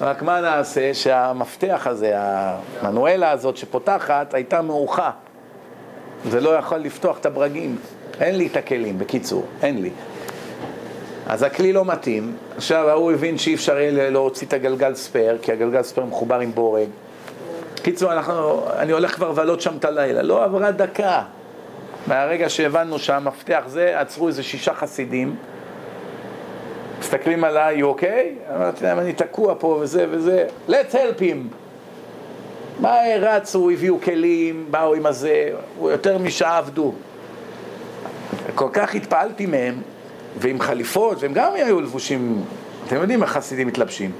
[0.00, 0.94] רק מה נעשה?
[0.94, 5.10] שהמפתח הזה, המנואלה הזאת שפותחת, הייתה מעוכה.
[6.28, 7.76] זה לא יכול לפתוח את הברגים.
[8.20, 9.90] אין לי את הכלים, בקיצור, אין לי.
[11.26, 12.36] אז הכלי לא מתאים.
[12.56, 16.52] עכשיו ההוא הבין שאי אפשר יהיה להוציא את הגלגל spare, כי הגלגל spare מחובר עם
[16.52, 16.88] בורג.
[17.82, 20.22] קיצור, אנחנו, אני הולך כבר לבלות שם את הלילה.
[20.22, 21.22] לא עברה דקה.
[22.06, 25.36] מהרגע שהבנו שהמפתח זה, עצרו איזה שישה חסידים.
[27.00, 28.54] מסתכלים עליי, you okay?
[28.56, 30.46] אמרתי להם, אני תקוע פה וזה וזה.
[30.68, 31.54] let's help him.
[32.80, 35.50] מה רצו, הביאו כלים, באו עם הזה,
[35.82, 36.92] יותר משעה עבדו.
[38.54, 39.74] כל כך התפעלתי מהם,
[40.38, 42.44] ועם חליפות, והם גם היו לבושים,
[42.86, 44.10] אתם יודעים איך חסידים מתלבשים.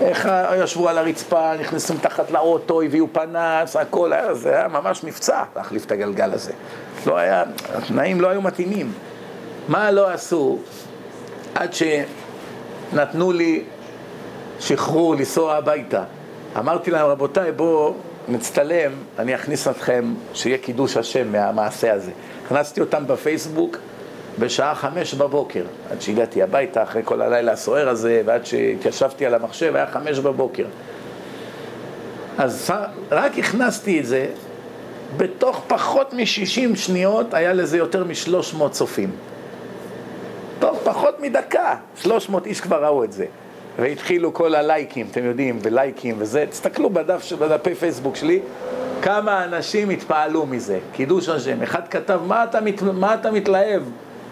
[0.00, 5.42] איך ישבו על הרצפה, נכנסו מתחת לאוטו, הביאו פנס, הכל, היה, זה היה ממש מבצע
[5.56, 6.52] להחליף את הגלגל הזה.
[7.06, 8.92] לא היה, התנאים לא היו מתאימים.
[9.68, 10.58] מה לא עשו
[11.54, 11.70] עד
[12.92, 13.64] שנתנו לי
[14.60, 16.04] שחרור לנסוע הביתה.
[16.58, 17.94] אמרתי להם, רבותיי, בואו
[18.28, 22.10] נצטלם, אני אכניס אתכם, שיהיה קידוש השם מהמעשה הזה.
[22.46, 23.76] הכנסתי אותם בפייסבוק
[24.40, 29.76] בשעה חמש בבוקר, עד שהגעתי הביתה אחרי כל הלילה הסוער הזה, ועד שהתיישבתי על המחשב,
[29.76, 30.64] היה חמש בבוקר.
[32.38, 32.70] אז
[33.10, 34.26] רק הכנסתי את זה,
[35.16, 39.10] בתוך פחות מ-60 שניות היה לזה יותר מ-300 צופים.
[40.58, 43.26] תוך פחות מדקה, 300 איש כבר ראו את זה.
[43.78, 48.40] והתחילו כל הלייקים, אתם יודעים, ולייקים וזה, תסתכלו בדף, בדפי פייסבוק שלי,
[49.02, 51.62] כמה אנשים התפעלו מזה, קידוש השם.
[51.62, 53.82] אחד כתב, מה אתה, מת, מה אתה מתלהב?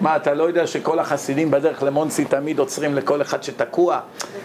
[0.01, 4.01] מה, אתה לא יודע שכל החסידים בדרך למונסי תמיד עוצרים לכל אחד שתקוע?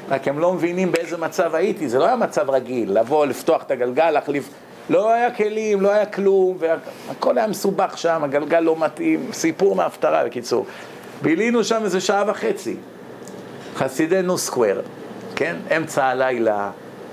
[0.09, 3.71] רק הם לא מבינים באיזה מצב הייתי, זה לא היה מצב רגיל, לבוא, לפתוח את
[3.71, 4.49] הגלגל, להחליף...
[4.89, 10.25] לא היה כלים, לא היה כלום, והכל היה מסובך שם, הגלגל לא מתאים, סיפור מההפטרה
[10.25, 10.65] בקיצור.
[11.21, 12.75] בילינו שם איזה שעה וחצי.
[13.75, 14.81] חסידי נו סקוואר,
[15.35, 15.55] כן?
[15.77, 16.71] אמצע הלילה,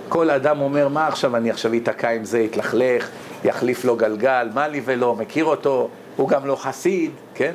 [0.09, 3.09] כל אדם אומר, מה עכשיו אני עכשיו אתקע עם זה, יתלכלך,
[3.45, 7.53] יחליף לו גלגל, מה לי ולא, מכיר אותו, הוא גם לא חסיד, כן?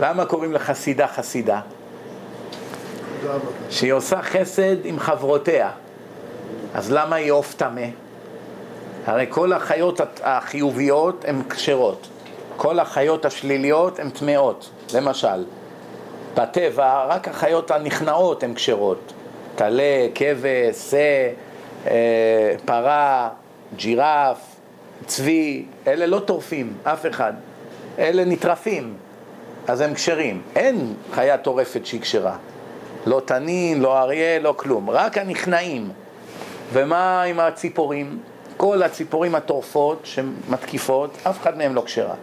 [0.00, 1.60] למה קוראים לחסידה חסידה?
[3.70, 5.70] שהיא עושה חסד עם חברותיה.
[6.74, 7.86] אז למה היא עוף טמא?
[9.06, 12.08] הרי כל החיות החיוביות הן כשרות,
[12.56, 15.44] כל החיות השליליות הן טמאות, למשל.
[16.34, 19.12] בטבע רק החיות הנכנעות הן כשרות.
[19.56, 21.28] טלה, כבש, שא,
[21.86, 23.28] אה, פרה,
[23.76, 24.38] ג'ירף,
[25.06, 27.32] צבי, אלה לא טורפים, אף אחד.
[27.98, 28.94] אלה נטרפים,
[29.68, 30.42] אז הם כשרים.
[30.56, 32.36] אין חיה טורפת שהיא כשרה.
[33.06, 34.90] לא תנין, לא אריה, לא כלום.
[34.90, 35.90] רק הנכנעים.
[36.72, 38.18] ומה עם הציפורים?
[38.56, 42.14] כל הציפורים הטורפות שמתקיפות, אף אחד מהן לא כשרה.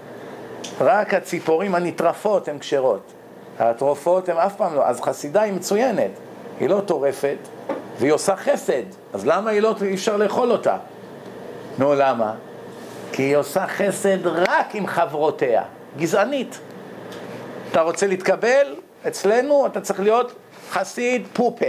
[0.82, 3.14] רק הציפורים הנטרפות הן כשרות.
[3.60, 6.12] התרופות הן אף פעם לא, אז חסידה היא מצוינת,
[6.60, 7.38] היא לא טורפת
[8.00, 10.78] והיא עושה חסד, אז למה היא לא, אי אפשר לאכול אותה?
[11.78, 12.34] נו, למה?
[13.12, 15.64] כי היא עושה חסד רק עם חברותיה,
[15.98, 16.60] גזענית.
[17.74, 18.76] אתה רוצה להתקבל?
[19.08, 20.34] אצלנו אתה צריך להיות
[20.72, 21.66] חסיד פופה,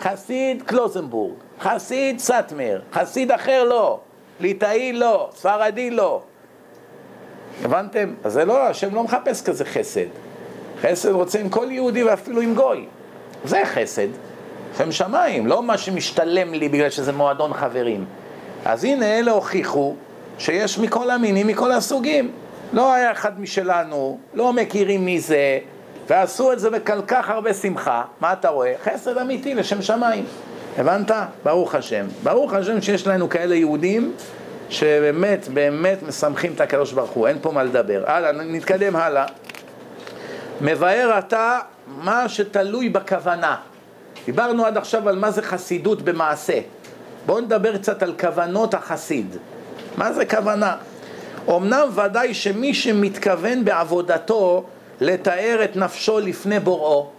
[0.00, 4.00] חסיד קלוזנבורג, חסיד סאטמר, חסיד אחר לא,
[4.40, 6.22] ליטאי לא, ספרדי לא.
[7.64, 8.14] הבנתם?
[8.24, 10.06] אז זה לא, השם לא מחפש כזה חסד.
[10.80, 12.86] חסד רוצה עם כל יהודי ואפילו עם גוי.
[13.44, 14.08] זה חסד.
[14.78, 18.04] שם שמיים, לא מה שמשתלם לי בגלל שזה מועדון חברים.
[18.64, 19.94] אז הנה אלה הוכיחו
[20.38, 22.32] שיש מכל המינים, מכל הסוגים.
[22.72, 25.58] לא היה אחד משלנו, לא מכירים מי זה,
[26.08, 28.02] ועשו את זה בכל כך הרבה שמחה.
[28.20, 28.72] מה אתה רואה?
[28.84, 30.24] חסד אמיתי לשם שמיים.
[30.78, 31.10] הבנת?
[31.44, 32.06] ברוך השם.
[32.22, 34.12] ברוך השם שיש לנו כאלה יהודים
[34.68, 37.26] שבאמת, באמת משמחים את הקדוש ברוך הוא.
[37.26, 38.04] אין פה מה לדבר.
[38.06, 39.26] הלאה, נתקדם הלאה.
[40.60, 43.56] מבאר אתה מה שתלוי בכוונה.
[44.26, 46.60] דיברנו עד עכשיו על מה זה חסידות במעשה.
[47.26, 49.36] בואו נדבר קצת על כוונות החסיד.
[49.96, 50.76] מה זה כוונה?
[51.48, 54.64] אמנם ודאי שמי שמתכוון בעבודתו
[55.00, 57.10] לתאר את נפשו לפני בוראו,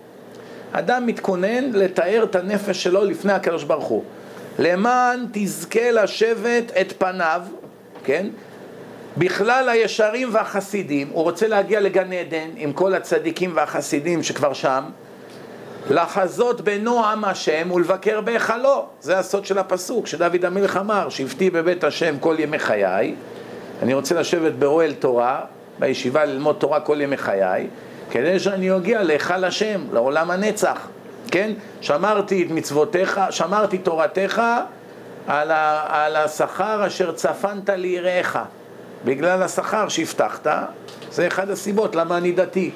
[0.71, 4.03] אדם מתכונן לתאר את הנפש שלו לפני הקדוש ברוך הוא.
[4.59, 7.41] למען תזכה לשבת את פניו,
[8.03, 8.27] כן?
[9.17, 14.83] בכלל הישרים והחסידים, הוא רוצה להגיע לגן עדן עם כל הצדיקים והחסידים שכבר שם,
[15.89, 18.85] לחזות בנועם השם ולבקר בהיכלו.
[19.01, 23.15] זה הסוד של הפסוק שדוד המלך אמר, שבתי בבית השם כל ימי חיי.
[23.81, 25.41] אני רוצה לשבת באוהל תורה,
[25.79, 27.67] בישיבה ללמוד תורה כל ימי חיי,
[28.11, 30.87] כדי שאני אגיע להיכל השם, לעולם הנצח.
[31.31, 31.51] כן?
[31.81, 34.41] שמרתי את מצוותיך, שמרתי תורתך
[35.27, 38.39] על, ה, על השכר אשר צפנת ליראיך.
[39.05, 40.47] בגלל השכר שהבטחת,
[41.11, 42.71] זה אחד הסיבות למה אני דתי.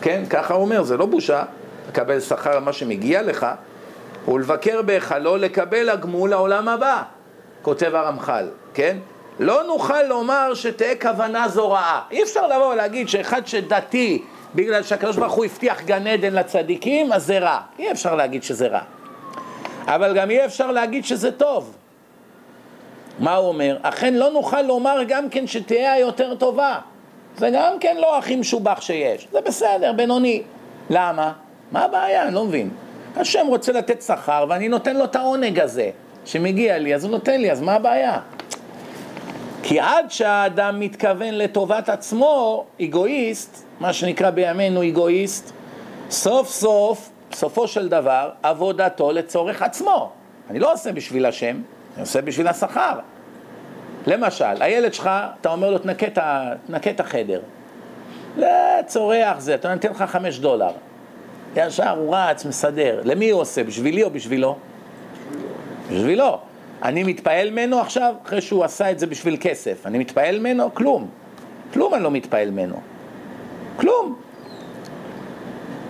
[0.00, 0.22] כן?
[0.30, 1.42] ככה הוא אומר, זה לא בושה.
[1.88, 3.46] לקבל שכר על מה שמגיע לך,
[4.28, 7.02] ולבקר בהיכלו לקבל הגמול לעולם הבא,
[7.62, 8.96] כותב הרמח"ל, כן?
[9.38, 12.02] לא נוכל לומר שתהא כוונה זו רעה.
[12.10, 14.22] אי אפשר לבוא ולהגיד שאחד שדתי
[14.54, 17.60] בגלל שהקדוש ברוך הוא הבטיח גן עדן לצדיקים, אז זה רע.
[17.78, 18.80] אי אפשר להגיד שזה רע.
[19.86, 21.76] אבל גם אי אפשר להגיד שזה טוב.
[23.18, 23.76] מה הוא אומר?
[23.82, 26.78] אכן לא נוכל לומר גם כן שתהיה היותר טובה.
[27.36, 29.28] זה גם כן לא הכי משובח שיש.
[29.32, 30.42] זה בסדר, בינוני.
[30.90, 31.32] למה?
[31.72, 32.22] מה הבעיה?
[32.22, 32.70] אני לא מבין.
[33.16, 35.90] השם רוצה לתת שכר ואני נותן לו את העונג הזה
[36.24, 38.18] שמגיע לי, אז הוא נותן לי, אז מה הבעיה?
[39.68, 45.52] כי עד שהאדם מתכוון לטובת עצמו, אגואיסט, מה שנקרא בימינו אגואיסט,
[46.10, 50.10] סוף סוף, סופו של דבר, עבודתו לצורך עצמו.
[50.50, 51.56] אני לא עושה בשביל השם,
[51.94, 52.98] אני עושה בשביל השכר.
[54.06, 57.40] למשל, הילד שלך, אתה אומר לו, תנקה את החדר.
[58.36, 60.72] לצורח זה, אתה נותן לך חמש דולר.
[61.56, 63.00] ישר הוא רץ, מסדר.
[63.04, 63.64] למי הוא עושה?
[63.64, 64.56] בשבילי או בשבילו?
[65.90, 66.38] בשבילו.
[66.82, 69.86] אני מתפעל ממנו עכשיו, אחרי שהוא עשה את זה בשביל כסף.
[69.86, 70.74] אני מתפעל ממנו?
[70.74, 71.08] כלום.
[71.72, 72.80] כלום אני לא מתפעל ממנו.
[73.76, 74.16] כלום.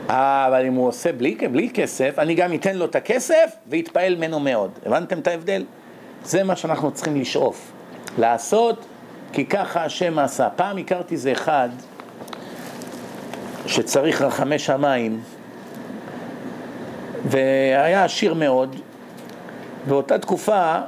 [0.09, 4.41] אבל אם הוא עושה בלי, בלי כסף, אני גם אתן לו את הכסף ויתפעל ממנו
[4.41, 4.71] מאוד.
[4.87, 5.65] הבנתם את ההבדל?
[6.25, 7.73] זה מה שאנחנו צריכים לשאוף.
[8.19, 8.87] לעשות
[9.33, 10.49] כי ככה השם עשה.
[10.57, 11.69] פעם הכרתי איזה אחד
[13.67, 15.21] שצריך רחמי שמיים
[17.25, 18.77] והיה עשיר מאוד,
[19.87, 20.79] באותה תקופה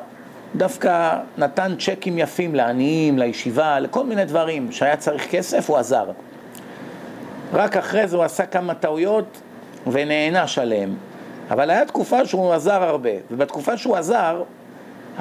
[0.56, 4.72] דווקא נתן צ'קים יפים לעניים, לישיבה, לכל מיני דברים.
[4.72, 6.04] שהיה צריך כסף, הוא עזר.
[7.52, 9.40] רק אחרי זה הוא עשה כמה טעויות
[9.86, 10.96] ונענש עליהם.
[11.50, 14.42] אבל היה תקופה שהוא עזר הרבה, ובתקופה שהוא עזר,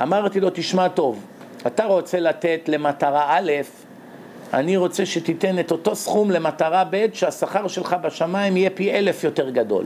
[0.02, 1.26] אמרתי לו, תשמע טוב,
[1.68, 3.52] אתה רוצה לתת למטרה א',
[4.54, 9.50] אני רוצה שתיתן את אותו סכום למטרה ב', שהשכר שלך בשמיים יהיה פי אלף יותר
[9.50, 9.86] גדול.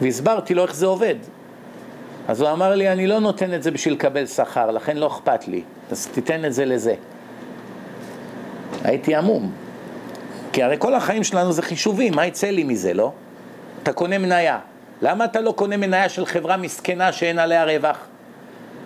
[0.00, 1.14] והסברתי לו איך זה עובד.
[2.28, 5.48] אז הוא אמר לי, אני לא נותן את זה בשביל לקבל שכר, לכן לא אכפת
[5.48, 6.94] לי, אז תיתן את זה לזה.
[8.84, 9.52] הייתי עמום.
[10.52, 13.12] כי הרי כל החיים שלנו זה חישובים, מה יצא לי מזה, לא?
[13.82, 14.58] אתה קונה מניה.
[15.02, 17.98] למה אתה לא קונה מניה של חברה מסכנה שאין עליה רווח?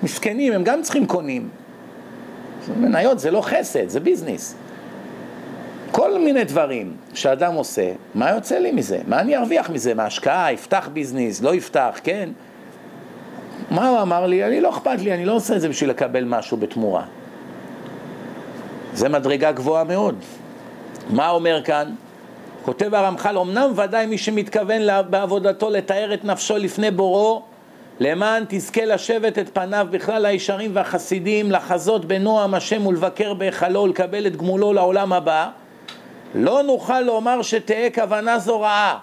[0.03, 1.49] מסכנים, הם גם צריכים קונים.
[2.77, 4.55] מניות זה לא חסד, זה ביזנס.
[5.91, 8.99] כל מיני דברים שאדם עושה, מה יוצא לי מזה?
[9.07, 9.95] מה אני ארוויח מזה?
[9.95, 12.29] מהשקעה, יפתח ביזנס, לא יפתח, כן?
[13.71, 14.45] מה הוא אמר לי?
[14.45, 17.05] אני לא אכפת לי, אני לא עושה את זה בשביל לקבל משהו בתמורה.
[18.93, 20.15] זה מדרגה גבוהה מאוד.
[21.11, 21.93] מה אומר כאן?
[22.63, 27.43] כותב הרמח"ל, אמנם ודאי מי שמתכוון בעבודתו לתאר את נפשו לפני בוראו,
[28.01, 34.37] למען תזכה לשבת את פניו בכלל הישרים והחסידים, לחזות בנועם השם ולבקר בהיכלו ולקבל את
[34.37, 35.49] גמולו לעולם הבא,
[36.35, 38.99] לא נוכל לומר שתהא כוונה זו רעה,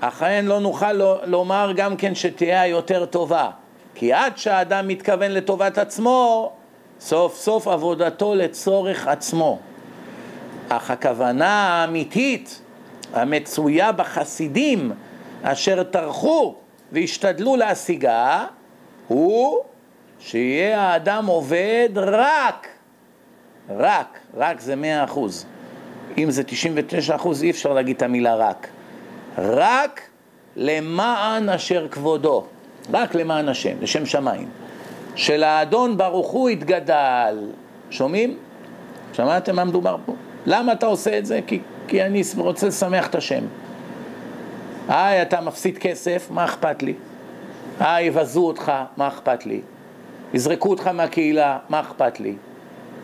[0.00, 0.92] אכן לא נוכל
[1.24, 3.50] לומר גם כן שתהיה היותר טובה,
[3.94, 6.52] כי עד שהאדם מתכוון לטובת עצמו,
[7.00, 9.58] סוף סוף עבודתו לצורך עצמו.
[10.68, 12.60] אך הכוונה האמיתית
[13.12, 14.92] המצויה בחסידים
[15.42, 16.54] אשר טרחו
[16.92, 18.46] והשתדלו להשיגה
[19.08, 19.58] הוא
[20.20, 22.68] שיהיה האדם עובד רק,
[23.70, 25.46] רק, רק זה מאה אחוז.
[26.18, 28.68] אם זה 99 אחוז אי אפשר להגיד את המילה רק.
[29.38, 30.00] רק
[30.56, 32.46] למען אשר כבודו,
[32.92, 34.48] רק למען השם, לשם שמיים.
[35.14, 37.38] שלאדון ברוך הוא יתגדל.
[37.90, 38.36] שומעים?
[39.12, 40.14] שמעתם מה מדובר פה?
[40.46, 41.40] למה אתה עושה את זה?
[41.46, 43.44] כי, כי אני רוצה לשמח את השם.
[44.88, 46.94] היי, אתה מפסיד כסף, מה אכפת לי?
[47.80, 49.60] היי, יבזו אותך, מה אכפת לי?
[50.34, 52.34] יזרקו אותך מהקהילה, מה אכפת לי?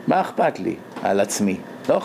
[0.06, 0.76] מה אכפת לי?
[1.02, 1.56] על עצמי.
[1.88, 2.00] לא,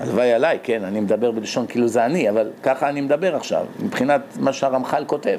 [0.00, 4.20] הלוואי עליי, כן, אני מדבר בלשון כאילו זה אני, אבל ככה אני מדבר עכשיו, מבחינת
[4.40, 5.38] מה שהרמח"ל כותב.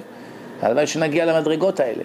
[0.63, 2.03] הלוואי שנגיע למדרגות האלה.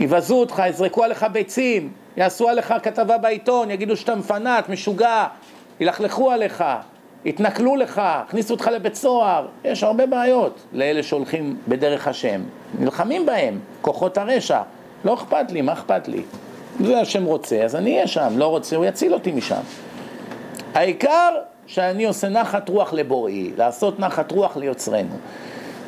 [0.00, 5.26] יבזו אותך, יזרקו עליך ביצים, יעשו עליך כתבה בעיתון, יגידו שאתה מפנק, משוגע,
[5.80, 6.64] ילכלכו עליך,
[7.24, 12.40] יתנכלו לך, יכניסו אותך לבית סוהר, יש הרבה בעיות לאלה שהולכים בדרך השם.
[12.78, 14.62] נלחמים בהם, כוחות הרשע.
[15.04, 16.22] לא אכפת לי, מה אכפת לי?
[16.80, 19.60] זה השם רוצה, אז אני אהיה שם, לא רוצה, הוא יציל אותי משם.
[20.74, 21.34] העיקר
[21.66, 25.16] שאני עושה נחת רוח לבוראי, לעשות נחת רוח ליוצרנו.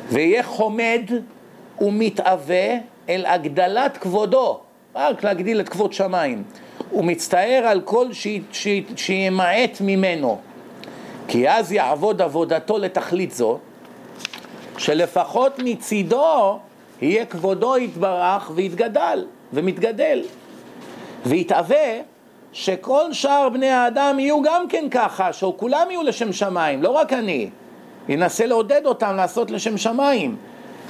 [0.09, 1.01] ויהיה חומד
[1.81, 2.77] ומתאווה
[3.09, 4.59] אל הגדלת כבודו,
[4.95, 6.43] רק להגדיל את כבוד שמיים.
[6.89, 8.07] הוא מצטער על כל
[8.95, 10.39] שימעט ממנו.
[11.27, 13.59] כי אז יעבוד עבודתו לתכלית זו,
[14.77, 16.59] שלפחות מצידו
[17.01, 20.21] יהיה כבודו יתברך ויתגדל ומתגדל.
[21.25, 21.99] ויתאווה
[22.53, 27.49] שכל שאר בני האדם יהיו גם כן ככה, שכולם יהיו לשם שמיים, לא רק אני.
[28.09, 30.35] ינסה לעודד אותם לעשות לשם שמיים.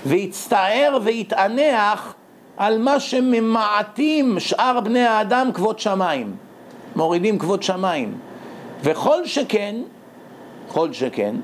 [0.06, 2.14] ויצטער ויתענח
[2.58, 6.36] על מה שממעטים שאר בני האדם כבוד שמיים.
[6.96, 8.18] מורידים כבוד שמיים.
[8.84, 9.76] וכל שכן,
[10.68, 11.36] כל שכן,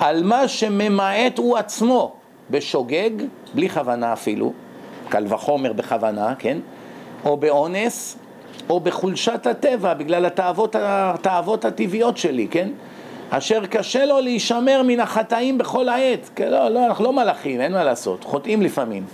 [0.00, 2.14] על מה שממעט הוא עצמו
[2.50, 3.10] בשוגג,
[3.54, 4.52] בלי כוונה אפילו,
[5.08, 6.58] קל וחומר בכוונה, כן?
[7.24, 8.18] או באונס,
[8.70, 12.68] או בחולשת הטבע, בגלל התאוות, התאוות הטבעיות שלי, כן?
[13.34, 16.30] אשר קשה לו להישמר מן החטאים בכל העת.
[16.34, 19.04] כן, לא, לא, אנחנו לא מלאכים, אין מה לעשות, חוטאים לפעמים.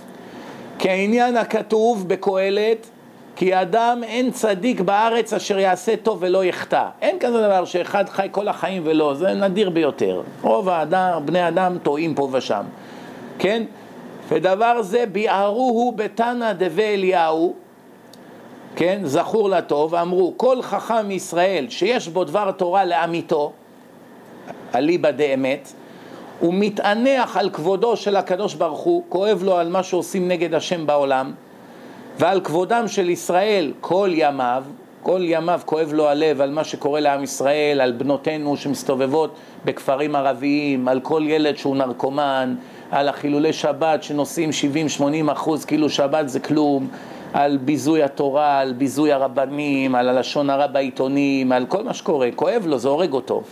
[0.79, 2.89] כעניין הכתוב בקהלת,
[3.35, 6.85] כי אדם אין צדיק בארץ אשר יעשה טוב ולא יחטא.
[7.01, 10.21] אין כזה דבר שאחד חי כל החיים ולא, זה נדיר ביותר.
[10.41, 12.63] רוב האדם, בני אדם טועים פה ושם,
[13.39, 13.63] כן?
[14.29, 17.53] ודבר זה ביערוהו בתנא דבי אליהו,
[18.75, 23.51] כן, זכור לטוב, אמרו כל חכם מישראל שיש בו דבר תורה לאמיתו,
[24.75, 25.73] אליבא דאמת,
[26.39, 30.85] הוא מתענח על כבודו של הקדוש ברוך הוא, כואב לו על מה שעושים נגד השם
[30.85, 31.31] בעולם,
[32.19, 34.63] ועל כבודם של ישראל כל ימיו,
[35.03, 39.35] כל ימיו כואב לו הלב על מה שקורה לעם ישראל, על בנותינו שמסתובבות
[39.65, 42.55] בכפרים ערביים, על כל ילד שהוא נרקומן,
[42.91, 44.49] על החילולי שבת שנוסעים
[45.29, 46.87] 70-80 אחוז כאילו שבת זה כלום,
[47.33, 52.63] על ביזוי התורה, על ביזוי הרבנים, על הלשון הרע בעיתונים, על כל מה שקורה, כואב
[52.67, 53.43] לו, זה הורג אותו.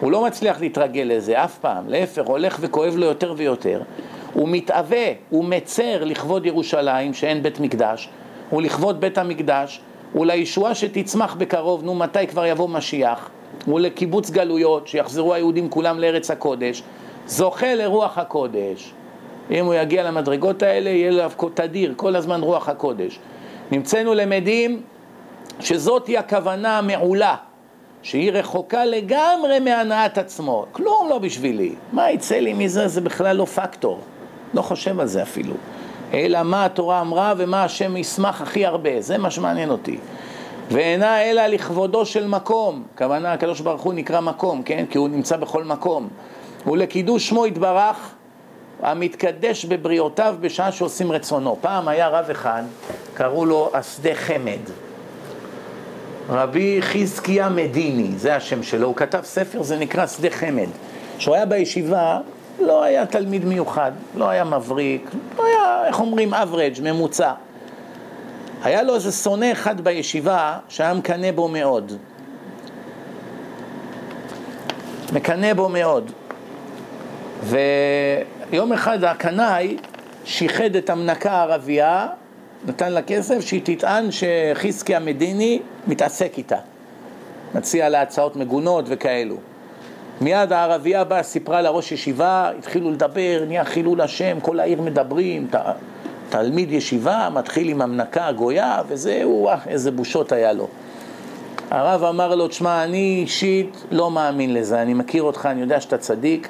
[0.00, 3.82] הוא לא מצליח להתרגל לזה אף פעם, להפך, הולך וכואב לו יותר ויותר.
[4.32, 8.08] הוא מתאווה, הוא מצר לכבוד ירושלים, שאין בית מקדש,
[8.52, 9.80] ולכבוד בית המקדש,
[10.14, 13.30] ולישועה שתצמח בקרוב, נו מתי כבר יבוא משיח,
[13.68, 16.82] ולקיבוץ גלויות, שיחזרו היהודים כולם לארץ הקודש,
[17.26, 18.92] זוכה לרוח הקודש.
[19.50, 23.18] אם הוא יגיע למדרגות האלה, יהיה לו תדיר, כל הזמן רוח הקודש.
[23.72, 24.82] נמצאנו למדים
[25.60, 27.36] שזאת היא הכוונה המעולה,
[28.06, 30.66] שהיא רחוקה לגמרי מהנעת עצמו.
[30.72, 31.74] כלום לא בשבילי.
[31.92, 32.88] מה יצא לי מזה?
[32.88, 34.00] זה בכלל לא פקטור.
[34.54, 35.54] לא חושב על זה אפילו.
[36.14, 39.00] אלא מה התורה אמרה ומה השם ישמח הכי הרבה.
[39.00, 39.98] זה מה שמעניין אותי.
[40.70, 42.82] ואינה אלא לכבודו של מקום.
[42.98, 44.84] כוונה הקדוש ברוך הוא נקרא מקום, כן?
[44.90, 46.08] כי הוא נמצא בכל מקום.
[46.66, 48.14] ולקידוש שמו יתברך
[48.82, 51.56] המתקדש בבריאותיו בשעה שעושים רצונו.
[51.60, 52.62] פעם היה רב אחד,
[53.14, 54.85] קראו לו השדה חמד.
[56.28, 60.68] רבי חזקיה מדיני, זה השם שלו, הוא כתב ספר, זה נקרא שדה חמד.
[61.18, 62.18] כשהוא היה בישיבה,
[62.60, 67.32] לא היה תלמיד מיוחד, לא היה מבריק, לא היה, איך אומרים, average, ממוצע.
[68.62, 71.92] היה לו איזה שונא אחד בישיבה שהיה מקנא בו מאוד.
[75.12, 76.10] מקנא בו מאוד.
[77.42, 79.76] ויום אחד הקנאי
[80.24, 82.06] שיחד את המנקה הערבייה,
[82.66, 86.56] נתן לה כסף שהיא תטען שחיזקי המדיני מתעסק איתה.
[87.54, 89.36] מציע לה הצעות מגונות וכאלו.
[90.20, 95.56] מיד הערבייה באה, סיפרה לראש ישיבה, התחילו לדבר, נהיה חילול השם, כל העיר מדברים, ת,
[96.28, 100.68] תלמיד ישיבה מתחיל עם המנקה הגויה, וזהו, אה, איזה בושות היה לו.
[101.70, 105.98] הרב אמר לו, תשמע, אני אישית לא מאמין לזה, אני מכיר אותך, אני יודע שאתה
[105.98, 106.48] צדיק,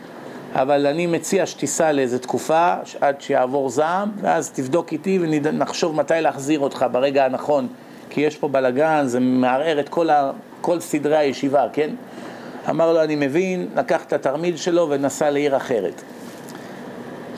[0.59, 6.61] אבל אני מציע שתיסע לאיזה תקופה עד שיעבור זעם, ואז תבדוק איתי ונחשוב מתי להחזיר
[6.61, 7.69] אותך ברגע הנכון,
[8.11, 10.31] כי יש פה בלגן, זה מערער את כל, ה,
[10.61, 11.91] כל סדרי הישיבה, כן?
[12.71, 16.03] אמר לו, אני מבין, לקח את התרמיל שלו ונסע לעיר אחרת.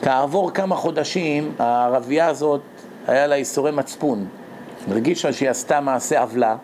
[0.01, 2.61] כעבור כמה חודשים, הערבייה הזאת,
[3.07, 4.25] היה לה איסורי מצפון.
[4.87, 6.55] הרגישה שהיא עשתה מעשה עוולה.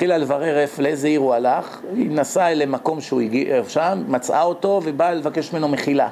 [0.00, 5.14] התחילה לברר לאיזה עיר הוא הלך, היא נסעה למקום שהוא הגיע שם, מצאה אותו ובאה
[5.14, 6.08] לבקש ממנו מחילה.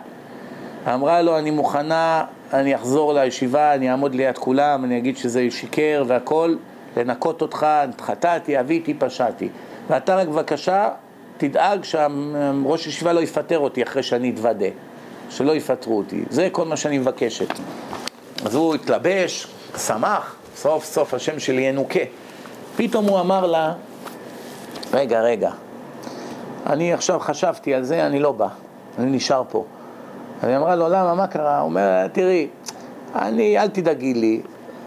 [0.95, 6.05] אמרה לו, אני מוכנה, אני אחזור לישיבה, אני אעמוד ליד כולם, אני אגיד שזה שיקר
[6.07, 6.55] והכל,
[6.97, 7.66] לנקות אותך,
[8.01, 9.49] חטאתי, אביתי, פשעתי.
[9.89, 10.89] ואתה רק בבקשה,
[11.36, 14.68] תדאג שהראש ישיבה לא יפטר אותי אחרי שאני אתוודה.
[15.30, 17.49] שלא יפטרו אותי, זה כל מה שאני מבקשת.
[18.45, 22.01] אז הוא התלבש, שמח, סוף סוף השם שלי ינוקה.
[22.79, 23.72] פתאום הוא אמר לה,
[24.93, 25.51] רגע, רגע,
[26.66, 28.47] אני עכשיו חשבתי על זה, אני לא בא,
[28.99, 29.64] אני נשאר פה.
[30.43, 31.59] אני אמרה לו, למה, מה קרה?
[31.59, 32.49] הוא אומר, תראי,
[33.14, 34.41] אני, אל תדאגי לי,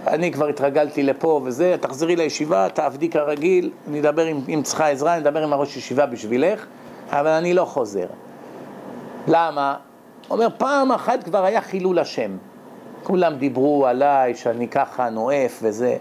[0.08, 5.14] אני כבר התרגלתי לפה וזה, תחזרי לישיבה, תעבדי כרגיל, אני אדבר עם, אם צריכה עזרה,
[5.14, 6.66] אני אדבר עם הראש ישיבה בשבילך,
[7.10, 8.08] אבל אני לא חוזר.
[9.28, 9.76] למה?
[10.30, 12.32] אומר, פעם אחת כבר היה חילול השם.
[13.04, 15.98] כולם דיברו עליי שאני ככה נואף וזה.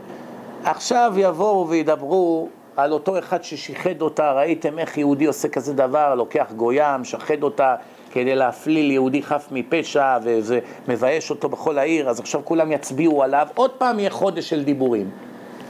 [0.64, 6.52] עכשיו יבואו וידברו על אותו אחד ששיחד אותה, ראיתם איך יהודי עושה כזה דבר, לוקח
[6.56, 7.74] גויה, משחד אותה
[8.12, 10.58] כדי להפליל יהודי חף מפשע וזה
[10.88, 15.10] מבייש אותו בכל העיר, אז עכשיו כולם יצביעו עליו, עוד פעם יהיה חודש של דיבורים.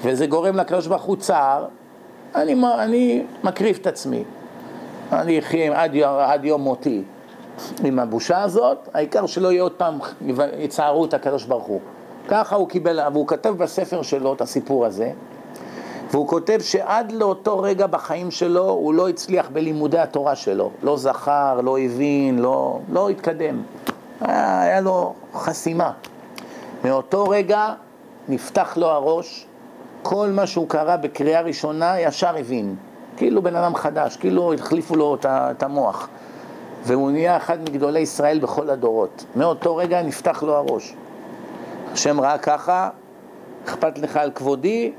[0.03, 1.67] וזה גורם לקדוש ברוך הוא צער,
[2.35, 4.25] אני, אני מקריב את עצמי.
[5.13, 7.03] אני אחיה עד, עד יום מותי
[7.85, 9.99] עם הבושה הזאת, העיקר שלא יהיה עוד פעם,
[10.59, 11.81] יצערו את הקדוש ברוך הוא.
[12.29, 15.13] ככה הוא קיבל, והוא כתב בספר שלו את הסיפור הזה,
[16.11, 21.61] והוא כותב שעד לאותו רגע בחיים שלו הוא לא הצליח בלימודי התורה שלו, לא זכר,
[21.61, 23.63] לא הבין, לא, לא התקדם,
[24.21, 25.93] היה, היה לו חסימה.
[26.85, 27.73] מאותו רגע
[28.29, 29.47] נפתח לו הראש,
[30.03, 32.77] כל מה שהוא קרא בקריאה ראשונה ישר הבין,
[33.17, 36.09] כאילו בן אדם חדש, כאילו החליפו לו את המוח.
[36.85, 39.25] והוא נהיה אחד מגדולי ישראל בכל הדורות.
[39.37, 40.95] מאותו רגע נפתח לו הראש.
[41.93, 42.89] השם ראה ככה,
[43.65, 44.93] אכפת לך על כבודי,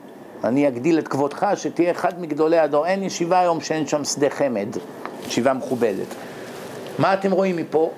[0.44, 2.86] אני אגדיל את כבודך, שתהיה אחד מגדולי הדור.
[2.86, 4.68] אין ישיבה היום שאין שם שדה חמד,
[5.28, 6.08] ישיבה מכובדת.
[7.00, 7.92] מה אתם רואים מפה?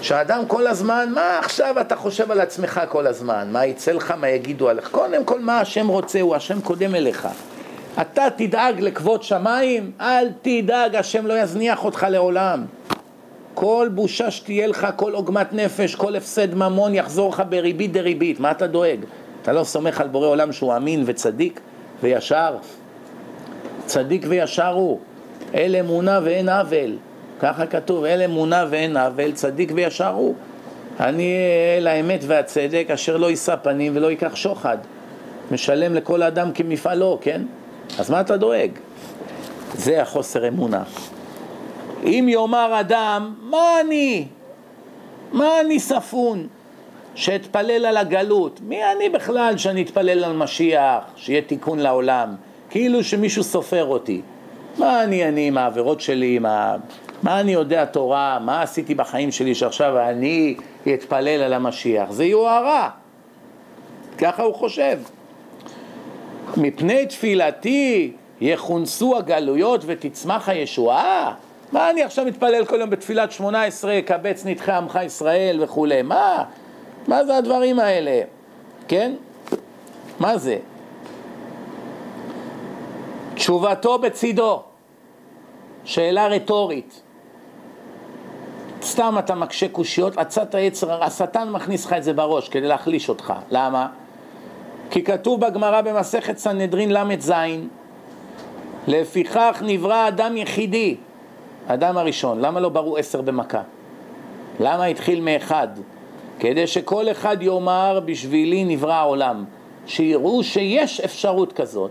[0.00, 3.48] שהאדם כל הזמן, מה עכשיו אתה חושב על עצמך כל הזמן?
[3.52, 4.88] מה יצא לך, מה יגידו עליך?
[4.90, 7.28] קודם כל, מה השם רוצה, הוא השם קודם אליך.
[8.00, 12.64] אתה תדאג לכבוד שמיים, אל תדאג, השם לא יזניח אותך לעולם.
[13.54, 18.50] כל בושה שתהיה לך, כל עוגמת נפש, כל הפסד ממון יחזור לך בריבית דריבית, מה
[18.50, 18.98] אתה דואג?
[19.42, 21.60] אתה לא סומך על בורא עולם שהוא אמין וצדיק
[22.02, 22.56] וישר?
[23.86, 24.98] צדיק וישר הוא,
[25.54, 26.96] אל אמונה ואין עוול,
[27.40, 30.34] ככה כתוב, אל אמונה ואין עוול, צדיק וישר הוא.
[31.00, 31.36] אני
[31.78, 34.78] אל האמת והצדק אשר לא יישא פנים ולא ייקח שוחד.
[35.50, 37.42] משלם לכל אדם כמפעלו, כן?
[37.98, 38.70] אז מה אתה דואג?
[39.74, 40.82] זה החוסר אמונה.
[42.04, 44.26] אם יאמר אדם, מה אני?
[45.32, 46.46] מה אני ספון?
[47.14, 48.60] שאתפלל על הגלות.
[48.62, 52.34] מי אני בכלל שאני אתפלל על משיח, שיהיה תיקון לעולם?
[52.70, 54.20] כאילו שמישהו סופר אותי.
[54.78, 56.76] מה אני אני עם העבירות שלי, מה,
[57.22, 60.56] מה אני יודע תורה, מה עשיתי בחיים שלי שעכשיו אני
[60.94, 62.10] אתפלל על המשיח?
[62.10, 62.90] זה יוהרה.
[64.18, 64.98] ככה הוא חושב.
[66.56, 71.34] מפני תפילתי יכונסו הגלויות ותצמח הישועה?
[71.72, 76.02] מה אני עכשיו מתפלל כל יום בתפילת שמונה עשרה, קבץ נדחי עמך ישראל וכולי?
[76.02, 76.44] מה?
[77.08, 78.20] מה זה הדברים האלה?
[78.88, 79.12] כן?
[80.20, 80.58] מה זה?
[83.34, 84.62] תשובתו בצידו,
[85.84, 87.02] שאלה רטורית.
[88.82, 93.32] סתם אתה מקשה קושיות, עצת היצר, השטן מכניס לך את זה בראש כדי להחליש אותך.
[93.50, 93.88] למה?
[94.90, 97.32] כי כתוב בגמרא במסכת סנהדרין ל"ז
[98.86, 100.96] לפיכך נברא אדם יחידי,
[101.66, 103.62] אדם הראשון, למה לא ברו עשר במכה?
[104.60, 105.68] למה התחיל מאחד?
[106.38, 109.44] כדי שכל אחד יאמר בשבילי נברא העולם,
[109.86, 111.90] שיראו שיש אפשרות כזאת,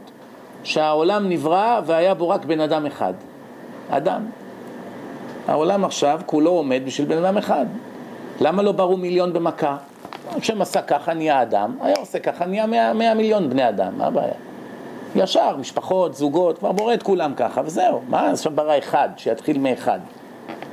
[0.63, 3.13] שהעולם נברא והיה בו רק בן אדם אחד,
[3.89, 4.26] אדם.
[5.47, 7.65] העולם עכשיו כולו עומד בשביל בן אדם אחד.
[8.41, 9.78] למה לא ברו מיליון במכה?
[10.38, 14.34] השם עשה ככה נהיה אדם, היה עושה ככה נהיה מאה, מיליון בני אדם, מה הבעיה?
[15.16, 18.01] ישר, משפחות, זוגות, כבר בורא את כולם ככה, וזהו.
[18.07, 19.99] מה עכשיו ברא אחד, שיתחיל מאחד?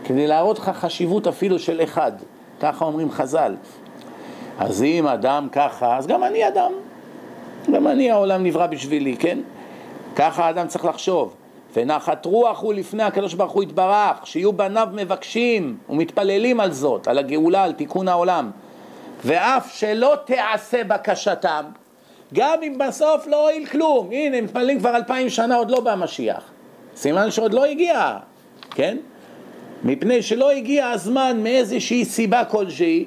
[0.05, 2.13] כדי להראות לך חשיבות אפילו של אחד,
[2.61, 3.55] ככה אומרים חז"ל.
[4.59, 6.73] אז אם אדם ככה, אז גם אני אדם.
[7.73, 9.39] גם אני, העולם נברא בשבילי, כן?
[10.17, 11.35] ככה האדם צריך לחשוב.
[11.77, 17.19] ונחת רוח הוא לפני הקדוש ברוך הוא יתברך, שיהיו בניו מבקשים ומתפללים על זאת, על
[17.19, 18.51] הגאולה, על תיקון העולם.
[19.25, 21.65] ואף שלא תעשה בקשתם,
[22.35, 24.09] גם אם בסוף לא הועיל כלום.
[24.13, 26.43] הנה, מתפללים כבר אלפיים שנה, עוד לא בא משיח.
[26.97, 28.17] סימן שעוד לא הגיע,
[28.71, 28.97] כן?
[29.85, 33.05] מפני שלא הגיע הזמן מאיזושהי סיבה כלשהי,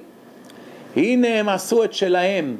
[0.95, 2.55] הנה הם עשו את שלהם,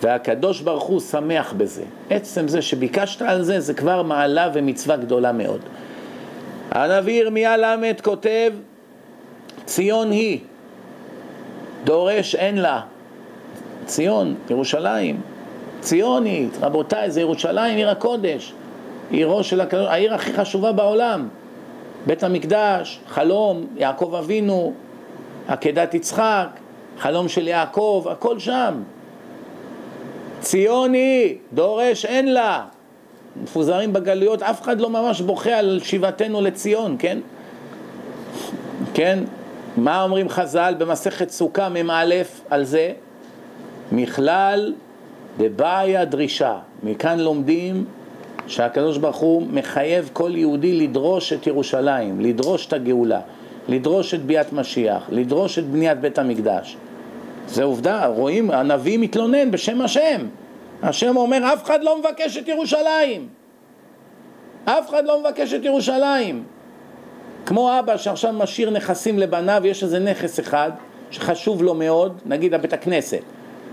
[0.00, 1.84] והקדוש ברוך הוא שמח בזה.
[2.10, 5.60] עצם זה שביקשת על זה, זה כבר מעלה ומצווה גדולה מאוד.
[6.70, 8.52] הנביא ירמיה ל' כותב,
[9.64, 10.40] ציון היא,
[11.84, 12.80] דורש אין לה.
[13.88, 15.20] ציון, ירושלים,
[15.80, 18.52] ציונית, רבותיי, זה ירושלים, עיר הקודש,
[19.10, 21.28] עירו של הקדוש, העיר הכי חשובה בעולם,
[22.06, 24.72] בית המקדש, חלום, יעקב אבינו,
[25.48, 26.48] עקדת יצחק,
[26.98, 28.74] חלום של יעקב, הכל שם.
[30.40, 32.64] ציוני, דורש אין לה.
[33.42, 37.18] מפוזרים בגלויות, אף אחד לא ממש בוכה על שיבתנו לציון, כן?
[38.94, 39.18] כן?
[39.76, 42.04] מה אומרים חז"ל במסכת סוכה מ"א
[42.50, 42.92] על זה?
[43.92, 44.74] מכלל
[45.38, 46.58] דבעיה דרישה.
[46.82, 47.84] מכאן לומדים
[48.46, 53.20] שהקדוש ברוך הוא מחייב כל יהודי לדרוש את ירושלים, לדרוש את הגאולה,
[53.68, 56.76] לדרוש את ביאת משיח, לדרוש את בניית בית המקדש.
[57.48, 60.26] זה עובדה, רואים, הנביא מתלונן בשם השם.
[60.82, 63.28] השם אומר, אף אחד לא מבקש את ירושלים.
[64.64, 66.44] אף אחד לא מבקש את ירושלים.
[67.46, 70.70] כמו אבא שעכשיו משאיר נכסים לבניו, יש איזה נכס אחד
[71.10, 73.22] שחשוב לו מאוד, נגיד הבית הכנסת.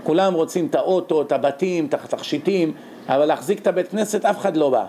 [0.06, 2.72] כולם רוצים את האוטו, את הבתים, את התכשיטים,
[3.08, 4.86] אבל להחזיק את הבית כנסת אף אחד לא בא.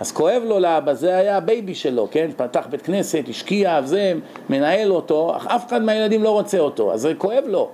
[0.00, 2.30] אז כואב לו לאבא, זה היה הבייבי שלו, כן?
[2.36, 4.12] פתח בית כנסת, השקיע, זה,
[4.50, 7.68] מנהל אותו, אך אף אחד מהילדים לא רוצה אותו, אז זה כואב לו.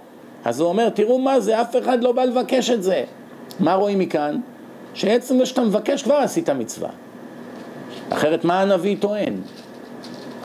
[0.44, 3.04] אז הוא אומר, תראו מה זה, אף אחד לא בא לבקש את זה.
[3.60, 4.40] מה רואים מכאן?
[4.94, 6.90] שעצם זה שאתה מבקש כבר עשית מצווה.
[8.10, 9.34] אחרת מה הנביא טוען?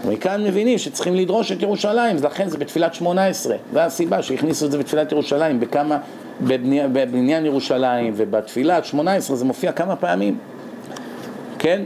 [0.06, 4.72] מכאן מבינים שצריכים לדרוש את ירושלים, לכן זה בתפילת שמונה עשרה, זו הסיבה שהכניסו את
[4.72, 5.98] זה בתפילת ירושלים, בכמה,
[6.42, 10.38] בבניין, בבניין ירושלים ובתפילת שמונה עשרה זה מופיע כמה פעמים,
[11.60, 11.82] כן?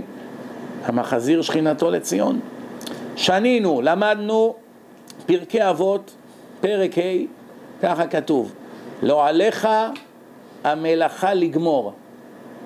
[0.86, 2.40] המחזיר שכינתו לציון.
[3.16, 4.56] שנינו, למדנו
[5.26, 6.16] פרקי אבות,
[6.62, 7.02] פרק ה',
[7.82, 8.54] ככה כתוב,
[9.04, 9.68] לא עליך
[10.64, 11.94] המלאכה לגמור.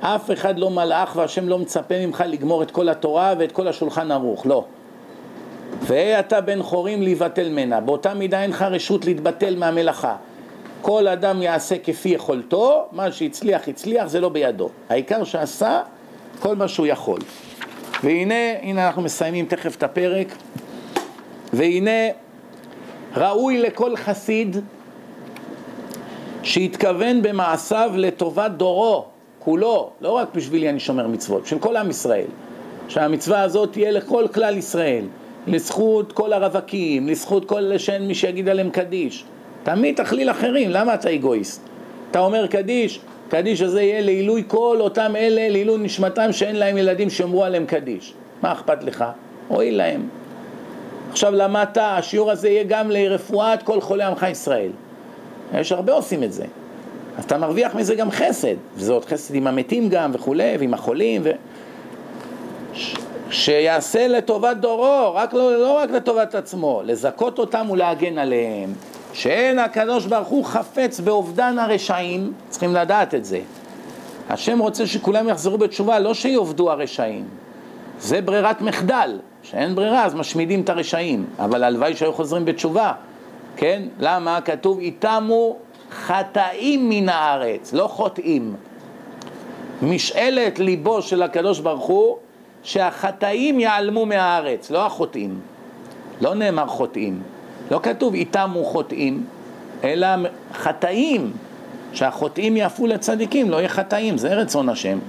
[0.02, 4.12] אף אחד לא מלאך והשם לא מצפה ממך לגמור את כל התורה ואת כל השולחן
[4.12, 4.66] ערוך, לא.
[5.90, 10.16] והיה אתה בן חורים להיבטל ממנה, באותה מידה אין לך רשות להתבטל מהמלאכה.
[10.82, 14.70] כל אדם יעשה כפי יכולתו, מה שהצליח הצליח, זה לא בידו.
[14.90, 15.82] העיקר שעשה
[16.40, 17.20] כל מה שהוא יכול.
[18.04, 20.28] והנה, הנה אנחנו מסיימים תכף את הפרק,
[21.54, 22.08] והנה
[23.18, 24.58] ראוי לכל חסיד
[26.44, 29.06] שהתכוון במעשיו לטובת דורו,
[29.40, 32.28] כולו, לא רק בשבילי אני שומר מצוות, של כל עם ישראל,
[32.88, 35.06] שהמצווה הזאת תהיה לכל כלל ישראל.
[35.48, 39.24] לזכות כל הרווקים, לזכות כל אלה שאין מי שיגיד עליהם קדיש.
[39.64, 41.62] תמיד תכליל אחרים, למה אתה אגואיסט?
[42.12, 47.10] אתה אומר קדיש, קדיש הזה יהיה לעילוי כל אותם אלה, לעילוי נשמתם שאין להם ילדים
[47.10, 48.14] שאומרו עליהם קדיש.
[48.42, 49.06] מה אכפת לך?
[49.50, 50.08] אוי להם.
[51.12, 54.72] עכשיו למדת, השיעור הזה יהיה גם לרפואת כל חולי עמך ישראל.
[55.54, 56.46] יש הרבה עושים את זה.
[57.18, 61.22] אז אתה מרוויח מזה גם חסד, וזה עוד חסד עם המתים גם וכולי, ועם החולים,
[61.26, 61.32] ו...
[63.32, 68.74] שיעשה לטובת דורו, רק לא, לא רק לטובת עצמו, לזכות אותם ולהגן עליהם.
[69.14, 73.40] שאין הקדוש ברוך הוא חפץ באובדן הרשעים, צריכים לדעת את זה.
[74.30, 77.26] השם רוצה שכולם יחזרו בתשובה, לא שיאבדו הרשעים.
[78.00, 82.92] זה ברירת מחדל, שאין ברירה אז משמידים את הרשעים, אבל הלוואי שהיו חוזרים בתשובה,
[83.56, 83.84] כן?
[84.00, 84.42] למה?
[84.42, 85.56] כתוב איתמו
[85.92, 88.56] חטאים מן הארץ, לא חוטאים.
[89.82, 92.18] משאלת ליבו של הקדוש ברוך הוא
[92.64, 95.39] שהחטאים ייעלמו מהארץ, לא החוטאים.
[96.22, 97.22] לא נאמר חוטאים.
[97.72, 99.26] לא כתוב איתם הוא חוטאים,
[99.84, 100.07] אלא
[100.53, 101.32] חטאים.
[101.93, 104.99] שהחוטאים יהפו לצדיקים, לא יהיה חטאים, זה רצון השם.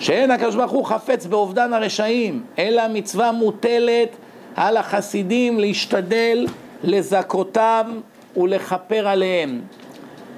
[0.00, 4.08] שאין הקדוש ברוך הוא חפץ באובדן הרשעים, אלא מצווה מוטלת
[4.56, 6.46] על החסידים להשתדל
[6.84, 8.00] לזכותם
[8.36, 9.60] ולכפר עליהם.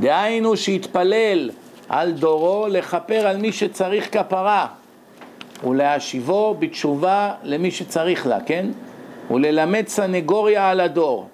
[0.00, 1.50] דהיינו שיתפלל
[1.88, 4.66] על דורו לכפר על מי שצריך כפרה.
[5.64, 8.66] ולהשיבו בתשובה למי שצריך לה, כן?
[9.30, 11.28] וללמד סנגוריה על הדור.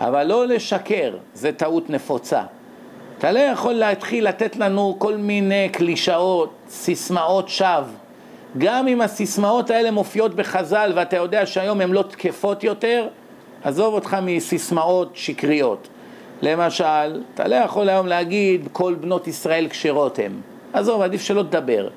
[0.00, 2.42] אבל לא לשקר, זה טעות נפוצה.
[3.18, 7.84] אתה לא יכול להתחיל לתת לנו כל מיני קלישאות, סיסמאות שווא.
[8.58, 13.06] גם אם הסיסמאות האלה מופיעות בחז"ל ואתה יודע שהיום הן לא תקפות יותר,
[13.64, 15.88] עזוב אותך מסיסמאות שקריות.
[16.42, 20.32] למשל, אתה לא יכול היום להגיד כל בנות ישראל כשרות הן.
[20.72, 21.88] עזוב, עדיף שלא תדבר.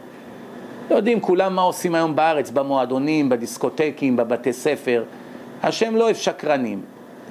[0.90, 5.04] לא יודעים כולם מה עושים היום בארץ, במועדונים, בדיסקוטקים, בבתי ספר.
[5.64, 6.82] השם לא אוהב שקרנים.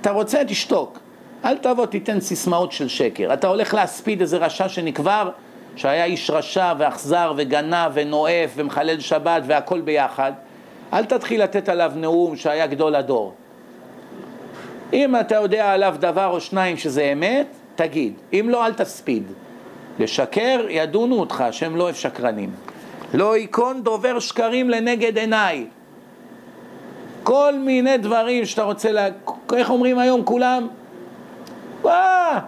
[0.01, 0.99] אתה רוצה, תשתוק.
[1.45, 3.33] אל תבוא, תיתן סיסמאות של שקר.
[3.33, 5.31] אתה הולך להספיד איזה רשע שנקבר,
[5.77, 10.33] שהיה איש רשע ואכזר וגנב ונואף ומחלל שבת והכל ביחד.
[10.93, 13.35] אל תתחיל לתת עליו נאום שהיה גדול הדור.
[14.93, 18.13] אם אתה יודע עליו דבר או שניים שזה אמת, תגיד.
[18.33, 19.23] אם לא, אל תספיד.
[19.99, 22.51] לשקר, ידונו אותך, השם לא אוהב שקרנים.
[23.15, 25.67] לא ייכון דובר שקרים לנגד עיניי.
[27.23, 29.09] כל מיני דברים שאתה רוצה, לה...
[29.57, 30.69] איך אומרים היום כולם?
[31.83, 32.39] וואה,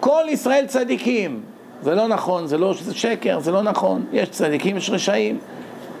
[0.00, 1.40] כל ישראל צדיקים.
[1.82, 4.04] זה לא נכון, זה לא, זה שקר, זה לא נכון.
[4.12, 5.38] יש צדיקים, יש רשעים.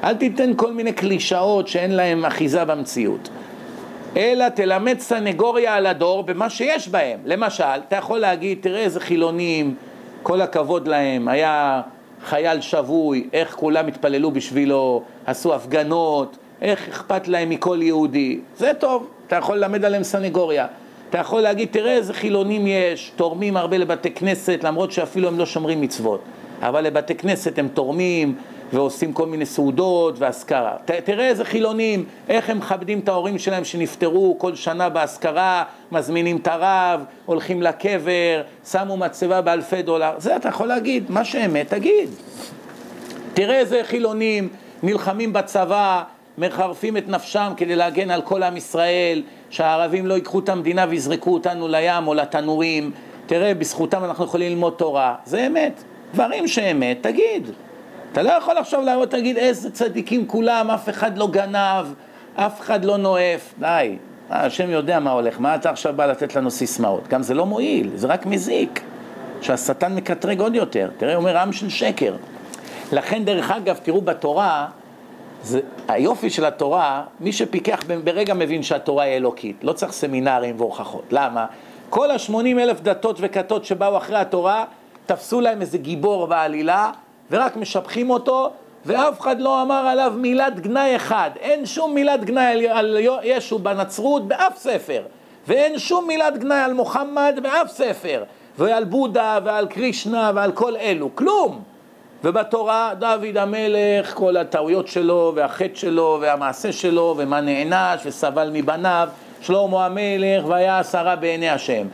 [0.04, 3.28] אל תיתן כל מיני קלישאות שאין להם אחיזה במציאות.
[4.16, 7.18] אלא תלמד סנגוריה על הדור במה שיש בהם.
[7.24, 9.74] למשל, אתה יכול להגיד, תראה איזה חילונים,
[10.22, 11.82] כל הכבוד להם, היה
[12.26, 18.40] חייל שבוי, איך כולם התפללו בשבילו, עשו הפגנות, איך אכפת להם מכל יהודי.
[18.56, 20.66] זה טוב, אתה יכול ללמד עליהם סנגוריה.
[21.10, 25.46] אתה יכול להגיד, תראה איזה חילונים יש, תורמים הרבה לבתי כנסת, למרות שאפילו הם לא
[25.46, 26.20] שומרים מצוות.
[26.62, 28.34] אבל לבתי כנסת הם תורמים
[28.72, 30.76] ועושים כל מיני סעודות ואזכרה.
[30.84, 36.36] ת, תראה איזה חילונים, איך הם מכבדים את ההורים שלהם שנפטרו כל שנה באזכרה, מזמינים
[36.36, 40.12] את הרב, הולכים לקבר, שמו מצבה באלפי דולר.
[40.18, 42.10] זה אתה יכול להגיד, מה שאמת תגיד.
[43.34, 44.48] תראה איזה חילונים
[44.82, 46.02] נלחמים בצבא,
[46.38, 51.34] מחרפים את נפשם כדי להגן על כל עם ישראל, שהערבים לא ייקחו את המדינה ויזרקו
[51.34, 52.90] אותנו לים או לתנורים.
[53.26, 55.14] תראה, בזכותם אנחנו יכולים ללמוד תורה.
[55.24, 55.82] זה אמת.
[56.14, 57.50] דברים שאמת, תגיד.
[58.12, 61.86] אתה לא יכול עכשיו לעבוד, תגיד איזה צדיקים כולם, אף אחד לא גנב,
[62.36, 63.54] אף אחד לא נואף.
[63.58, 63.96] די,
[64.30, 67.08] השם יודע מה הולך, מה אתה עכשיו בא לתת לנו סיסמאות?
[67.08, 68.80] גם זה לא מועיל, זה רק מזיק.
[69.40, 70.90] שהשטן מקטרג עוד יותר.
[70.96, 72.14] תראה, הוא אומר עם של שקר.
[72.92, 74.66] לכן, דרך אגב, תראו בתורה,
[75.42, 81.04] זה, היופי של התורה, מי שפיקח ברגע מבין שהתורה היא אלוקית, לא צריך סמינרים והוכחות.
[81.10, 81.46] למה?
[81.90, 84.64] כל השמונים אלף דתות וכתות שבאו אחרי התורה,
[85.06, 86.90] תפסו להם איזה גיבור בעלילה,
[87.30, 88.50] ורק משבחים אותו,
[88.86, 91.30] ואף אחד לא אמר עליו מילת גנאי אחד.
[91.40, 95.02] אין שום מילת גנאי על ישו בנצרות באף ספר,
[95.48, 98.24] ואין שום מילת גנאי על מוחמד באף ספר,
[98.58, 101.62] ועל בודה ועל קרישנה ועל כל אלו, כלום.
[102.24, 109.08] ובתורה דוד המלך, כל הטעויות שלו והחטא שלו והמעשה שלו ומה נענש וסבל מבניו,
[109.40, 111.86] שלמה המלך והיה עשרה בעיני השם.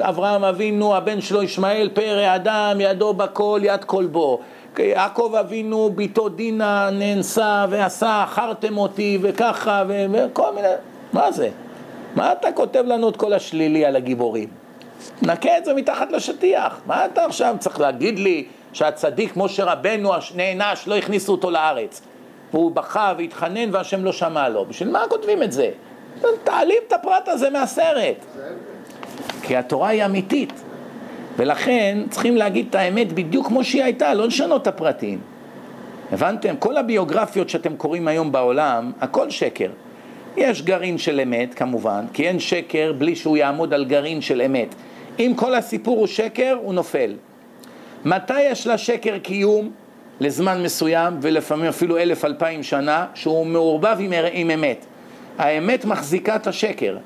[0.00, 4.40] אברהם אבינו, הבן שלו ישמעאל, פרא אדם, ידו בכל, יד כלבו.
[4.78, 10.68] יעקב אבינו, ביתו דינה, נאנסה ועשה, אכרתם אותי וככה וכל מיני,
[11.12, 11.48] מה זה?
[12.14, 14.48] מה אתה כותב לנו את כל השלילי על הגיבורים?
[15.22, 16.80] נקה את זה מתחת לשטיח.
[16.86, 22.02] מה אתה עכשיו צריך להגיד לי שהצדיק משה רבנו נענש, לא הכניסו אותו לארץ.
[22.52, 24.64] והוא בכה והתחנן והשם לא שמע לו.
[24.64, 25.70] בשביל מה כותבים את זה?
[26.44, 28.16] תעלים את הפרט הזה מהסרט.
[29.42, 30.52] כי התורה היא אמיתית.
[31.38, 35.18] ולכן צריכים להגיד את האמת בדיוק כמו שהיא הייתה, לא לשנות את הפרטים.
[36.12, 36.54] הבנתם?
[36.58, 39.70] כל הביוגרפיות שאתם קוראים היום בעולם, הכל שקר.
[40.36, 44.74] יש גרעין של אמת, כמובן, כי אין שקר בלי שהוא יעמוד על גרעין של אמת.
[45.18, 47.14] אם כל הסיפור הוא שקר, הוא נופל.
[48.04, 49.70] מתי יש לשקר קיום?
[50.20, 54.86] לזמן מסוים, ולפעמים אפילו אלף אלפיים שנה, שהוא מעורבב עם, עם אמת.
[55.38, 56.96] האמת מחזיקה את השקר.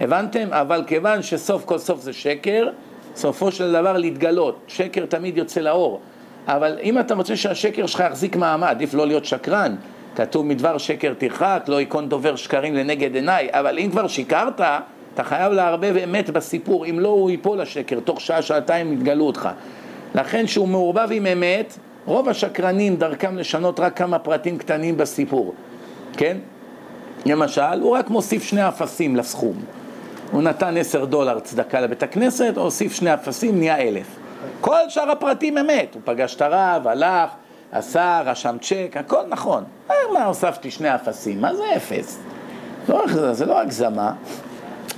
[0.00, 0.48] הבנתם?
[0.50, 2.68] אבל כיוון שסוף כל סוף זה שקר,
[3.16, 4.58] סופו של דבר להתגלות.
[4.66, 6.00] שקר תמיד יוצא לאור.
[6.46, 9.76] אבל אם אתה רוצה שהשקר שלך יחזיק מעמד, עדיף לא להיות שקרן.
[10.16, 13.48] כתוב מדבר שקר תרחק, לא ייכון דובר שקרים לנגד עיניי.
[13.50, 14.60] אבל אם כבר שיקרת,
[15.14, 19.48] אתה חייב לערבב אמת בסיפור, אם לא הוא ייפול השקר, תוך שעה, שעתיים יתגלו אותך.
[20.14, 25.54] לכן שהוא מעורבב עם אמת, רוב השקרנים דרכם לשנות רק כמה פרטים קטנים בסיפור,
[26.16, 26.36] כן?
[27.26, 29.54] למשל, הוא רק מוסיף שני אפסים לסכום.
[30.30, 34.06] הוא נתן עשר דולר צדקה לבית הכנסת, הוסיף שני אפסים, נהיה אלף.
[34.60, 37.30] כל שאר הפרטים אמת, הוא פגש את הרב, הלך,
[37.72, 39.64] עשה, רשם צ'ק, הכל נכון.
[39.88, 41.40] מה הוספתי שני אפסים?
[41.40, 42.20] מה זה אפס?
[42.88, 44.12] לא, זה לא הגזמה.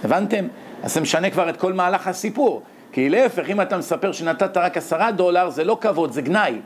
[0.05, 0.47] הבנתם?
[0.83, 2.63] אז זה משנה כבר את כל מהלך הסיפור.
[2.93, 6.61] כי להפך, אם אתה מספר שנתת רק עשרה דולר, זה לא כבוד, זה גנאי.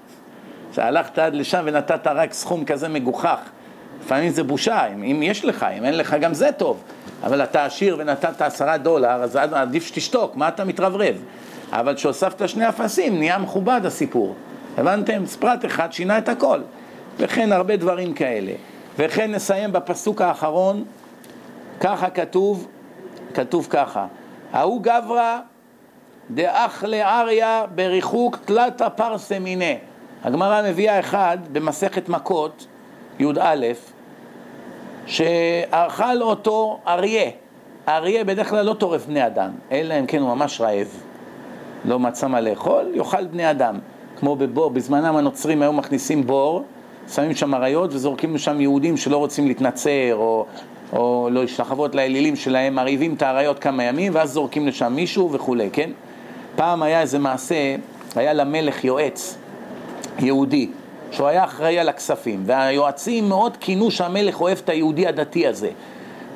[0.73, 3.39] שהלכת עד לשם ונתת רק סכום כזה מגוחך.
[4.05, 6.83] לפעמים זה בושה, אם, אם יש לך, אם אין לך גם זה טוב.
[7.23, 11.15] אבל אתה עשיר ונתת עשרה דולר, אז עדיף שתשתוק, מה אתה מתרברב?
[11.73, 14.35] אבל כשהוספת שני אפסים, נהיה מכובד הסיפור.
[14.79, 15.23] הבנתם?
[15.39, 16.61] פרט אחד שינה את הכל.
[17.19, 18.53] וכן הרבה דברים כאלה.
[18.99, 20.85] וכן נסיים בפסוק האחרון,
[21.81, 22.69] ככה כתוב,
[23.35, 24.07] כתוב ככה,
[24.53, 25.39] ההוא גברא
[26.31, 29.77] דאח לאריה בריחוק תלתא פרסה מיניה.
[30.25, 32.67] הגמרא מביאה אחד במסכת מכות,
[33.19, 33.67] י"א,
[35.11, 37.31] שאכל אותו אריה.
[37.87, 40.89] האריה בדרך כלל לא טורף בני אדם, אלא אם כן הוא ממש רעב.
[41.85, 43.79] לא מצא מה לאכול, יאכל בני אדם.
[44.17, 46.65] כמו בבור, בזמנם הנוצרים היו מכניסים בור,
[47.15, 50.47] שמים שם אריות וזורקים לשם יהודים שלא רוצים להתנצר או,
[50.93, 55.71] או לא להשתחוות לאלילים שלהם, מרעיבים את האריות כמה ימים ואז זורקים לשם מישהו וכולי,
[55.73, 55.91] כן?
[56.57, 57.77] פעם היה איזה מעשה,
[58.17, 59.39] היה למלך יועץ
[60.19, 60.71] יהודי,
[61.11, 65.71] שהוא היה אחראי על הכספים, והיועצים מאוד כינו שהמלך אוהב את היהודי הדתי הזה.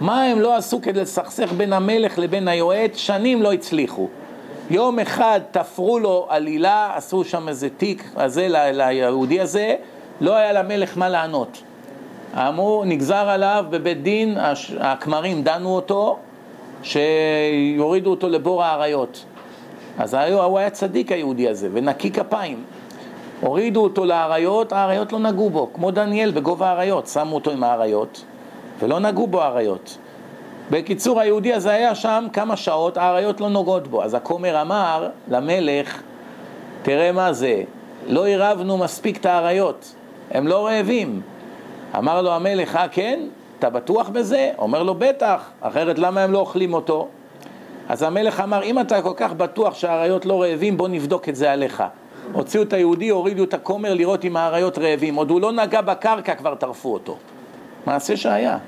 [0.00, 2.96] מה הם לא עשו כדי לסכסך בין המלך לבין היועץ?
[2.96, 4.08] שנים לא הצליחו.
[4.70, 9.74] יום אחד תפרו לו עלילה, עשו שם איזה תיק הזה ליהודי הזה,
[10.20, 11.62] לא היה למלך מה לענות.
[12.34, 14.36] אמרו, נגזר עליו בבית דין,
[14.80, 16.18] הכמרים דנו אותו,
[16.82, 19.24] שיורידו אותו לבור האריות.
[19.98, 22.64] אז הוא היה צדיק היהודי הזה, ונקי כפיים.
[23.41, 28.24] הורידו אותו לאריות, האריות לא נגעו בו, כמו דניאל בגובה האריות, שמו אותו עם האריות,
[28.78, 29.99] ולא נגעו בו האריות.
[30.70, 34.03] בקיצור, היהודי הזה היה שם כמה שעות, האריות לא נוגעות בו.
[34.03, 36.03] אז הכומר אמר למלך,
[36.82, 37.62] תראה מה זה,
[38.07, 39.95] לא עירבנו מספיק את האריות,
[40.30, 41.20] הם לא רעבים.
[41.99, 43.20] אמר לו המלך, אה כן?
[43.59, 44.51] אתה בטוח בזה?
[44.59, 47.09] אומר לו, בטח, אחרת למה הם לא אוכלים אותו?
[47.89, 51.53] אז המלך אמר, אם אתה כל כך בטוח שהאריות לא רעבים, בוא נבדוק את זה
[51.53, 51.82] עליך.
[52.32, 55.14] הוציאו את היהודי, הורידו את הכומר לראות אם האריות רעבים.
[55.14, 57.16] עוד הוא לא נגע בקרקע, כבר טרפו אותו.
[57.86, 58.58] מעשה שהיה.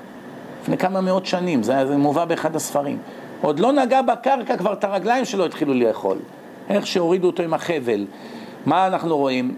[0.61, 2.97] לפני כמה מאות שנים, זה, זה מובא באחד הספרים.
[3.41, 6.17] עוד לא נגע בקרקע, כבר את הרגליים שלו התחילו לאכול.
[6.69, 8.05] איך שהורידו אותו עם החבל.
[8.65, 9.55] מה אנחנו רואים?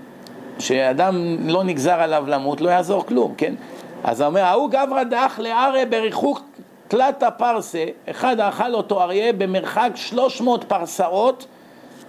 [0.60, 3.56] שאדם לא נגזר עליו למות, לא יעזור כלום, כן?
[4.04, 6.42] אז הוא אומר, ההוא גברא דאח לאריה בריחוק
[6.88, 11.46] תלתא פרסה, אחד אכל אותו אריה במרחק 300 פרסאות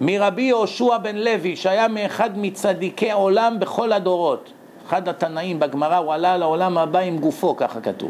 [0.01, 4.51] מרבי יהושע בן לוי, שהיה מאחד מצדיקי עולם בכל הדורות.
[4.87, 8.09] אחד התנאים בגמרא, הוא עלה לעולם הבא עם גופו, ככה כתוב.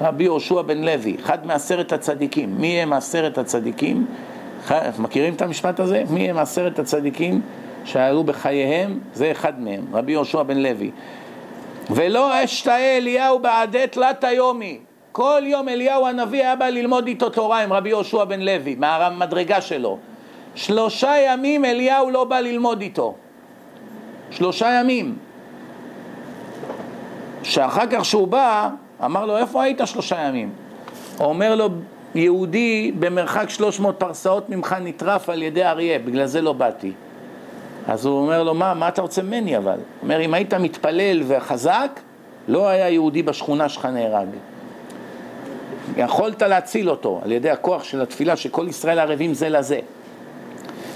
[0.00, 2.54] רבי יהושע בן לוי, אחד מעשרת הצדיקים.
[2.58, 4.06] מי הם עשרת הצדיקים?
[4.98, 6.02] מכירים את המשפט הזה?
[6.10, 7.40] מי הם עשרת הצדיקים
[7.84, 9.00] שעלו בחייהם?
[9.14, 10.90] זה אחד מהם, רבי יהושע בן לוי.
[11.90, 14.78] ולא אשתאה אליהו בעדי תלת היומי.
[15.12, 19.60] כל יום אליהו הנביא היה בא ללמוד איתו תורה עם רבי יהושע בן לוי, מהמדרגה
[19.60, 19.98] שלו.
[20.60, 23.14] שלושה ימים אליהו לא בא ללמוד איתו.
[24.30, 25.16] שלושה ימים.
[27.42, 28.68] שאחר כך שהוא בא,
[29.04, 30.50] אמר לו, איפה היית שלושה ימים?
[31.20, 31.68] אומר לו,
[32.14, 36.92] יהודי במרחק 300 פרסאות ממך נטרף על ידי אריה, בגלל זה לא באתי.
[37.88, 39.72] אז הוא אומר לו, מה, מה אתה רוצה ממני אבל?
[39.72, 42.00] הוא אומר, אם היית מתפלל וחזק,
[42.48, 44.28] לא היה יהודי בשכונה שלך נהרג.
[45.96, 49.80] יכולת להציל אותו על ידי הכוח של התפילה שכל ישראל ערבים זה לזה.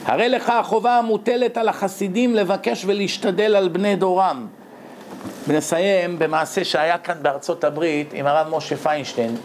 [0.05, 4.47] הרי לך החובה המוטלת על החסידים לבקש ולהשתדל על בני דורם.
[5.49, 9.37] ונסיים במעשה שהיה כאן בארצות הברית עם הרב משה פיינשטיין,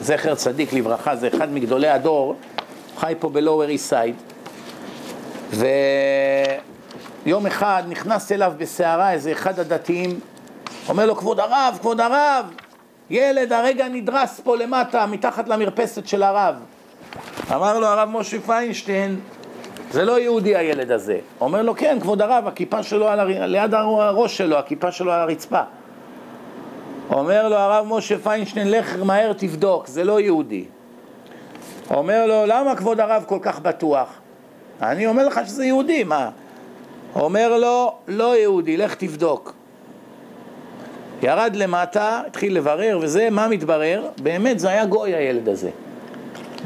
[0.00, 2.34] זכר צדיק לברכה, זה אחד מגדולי הדור,
[2.96, 4.14] חי פה בלואוור איסייד,
[5.50, 10.20] ויום אחד נכנס אליו בסערה איזה אחד הדתיים,
[10.88, 12.46] אומר לו, כבוד הרב, כבוד הרב,
[13.10, 16.54] ילד הרגע נדרס פה למטה, מתחת למרפסת של הרב.
[17.52, 19.20] אמר לו הרב משה פיינשטיין,
[19.92, 21.18] זה לא יהודי הילד הזה.
[21.40, 23.46] אומר לו, כן, כבוד הרב, הכיפה שלו על הר...
[23.46, 25.60] ליד הראש שלו, הכיפה שלו על הרצפה.
[27.10, 30.64] אומר לו הרב משה פיינשטיין, לך מהר תבדוק, זה לא יהודי.
[31.90, 34.08] אומר לו, למה כבוד הרב כל כך בטוח?
[34.82, 36.30] אני אומר לך שזה יהודי, מה?
[37.14, 39.54] אומר לו, לא יהודי, לך תבדוק.
[41.22, 44.08] ירד למטה, התחיל לברר וזה, מה מתברר?
[44.22, 45.70] באמת זה היה גוי הילד הזה.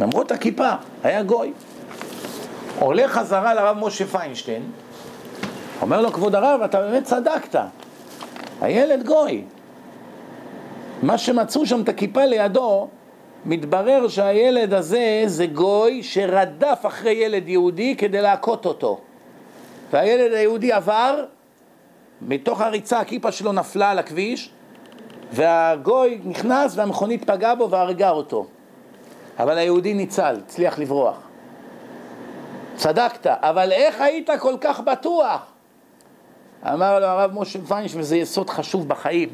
[0.01, 0.71] למרות הכיפה,
[1.05, 1.53] היה גוי.
[2.79, 4.63] עולה חזרה לרב משה פיינשטיין,
[5.83, 7.61] אומר לו, כבוד הרב, אתה באמת צדקת,
[8.61, 9.45] הילד גוי.
[11.03, 12.89] מה שמצאו שם את הכיפה לידו,
[13.45, 19.01] מתברר שהילד הזה זה גוי שרדף אחרי ילד יהודי כדי להכות אותו.
[19.91, 21.25] והילד היהודי עבר,
[22.23, 24.51] מתוך הריצה הכיפה שלו נפלה על הכביש,
[25.33, 28.47] והגוי נכנס והמכונית פגעה בו והרגה אותו.
[29.39, 31.26] אבל היהודי ניצל, הצליח לברוח.
[32.77, 35.41] צדקת, אבל איך היית כל כך בטוח?
[36.73, 39.29] אמר לו הרב משה פיינש, וזה יסוד חשוב בחיים.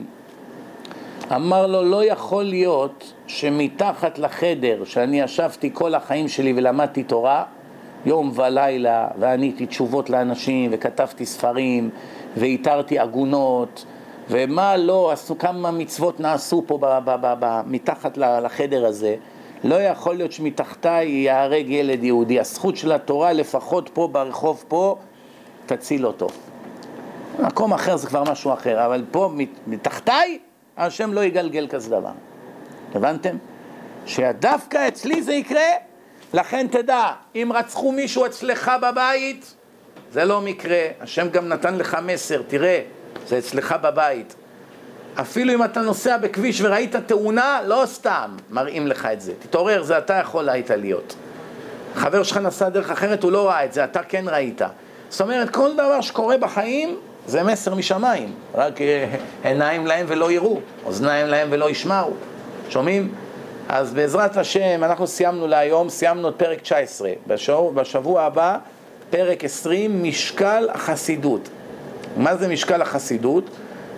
[1.35, 7.45] אמר לו, לא יכול להיות שמתחת לחדר שאני ישבתי כל החיים שלי ולמדתי תורה,
[8.07, 11.91] יום ולילה, ועניתי תשובות לאנשים, וכתבתי ספרים,
[12.37, 13.85] ואיתרתי עגונות,
[14.31, 19.17] ומה לא, עשו כמה מצוות נעשו פה ב, ב, ב, ב, מתחת לחדר הזה.
[19.65, 22.41] לא יכול להיות שמתחתיי ייהרג ילד יהודי.
[22.41, 24.97] הזכות של התורה, לפחות פה ברחוב פה,
[25.67, 26.29] תציל אותו.
[27.39, 29.31] מקום אחר זה כבר משהו אחר, אבל פה
[29.67, 30.39] מתחתיי,
[30.77, 32.13] השם לא יגלגל כזה דבר.
[32.95, 33.37] הבנתם?
[34.07, 35.69] שדווקא אצלי זה יקרה,
[36.35, 39.55] לכן תדע, אם רצחו מישהו אצלך בבית,
[40.13, 40.87] זה לא מקרה.
[41.01, 42.83] השם גם נתן לך מסר, תראה,
[43.27, 44.35] זה אצלך בבית.
[45.21, 49.33] אפילו אם אתה נוסע בכביש וראית תאונה, לא סתם מראים לך את זה.
[49.39, 51.15] תתעורר, זה אתה יכול היית להיות.
[51.95, 54.61] חבר שלך נסע דרך אחרת, הוא לא ראה את זה, אתה כן ראית.
[55.09, 56.97] זאת אומרת, כל דבר שקורה בחיים
[57.27, 58.33] זה מסר משמיים.
[58.55, 59.07] רק אה,
[59.45, 62.13] עיניים להם ולא יראו, אוזניים להם ולא ישמעו.
[62.69, 63.15] שומעים?
[63.69, 67.11] אז בעזרת השם, אנחנו סיימנו להיום, סיימנו את פרק 19.
[67.27, 68.59] בשבוע, בשבוע הבא,
[69.11, 71.49] פרק 20, משקל החסידות.
[72.17, 73.51] מה זה משקל החסידות?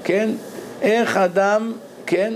[0.05, 0.31] כן?
[0.83, 1.73] איך אדם,
[2.07, 2.35] כן,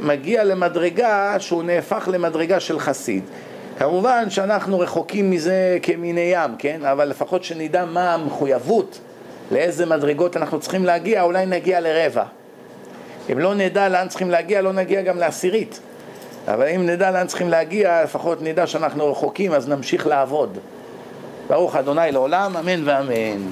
[0.00, 3.24] מגיע למדרגה שהוא נהפך למדרגה של חסיד.
[3.78, 6.84] כמובן שאנחנו רחוקים מזה כמיני ים, כן?
[6.84, 8.98] אבל לפחות שנדע מה המחויבות,
[9.50, 12.24] לאיזה מדרגות אנחנו צריכים להגיע, אולי נגיע לרבע.
[13.32, 15.80] אם לא נדע לאן צריכים להגיע, לא נגיע גם לעשירית.
[16.48, 20.58] אבל אם נדע לאן צריכים להגיע, לפחות נדע שאנחנו רחוקים, אז נמשיך לעבוד.
[21.48, 23.50] ברוך אדוני לעולם, אמן ואמן.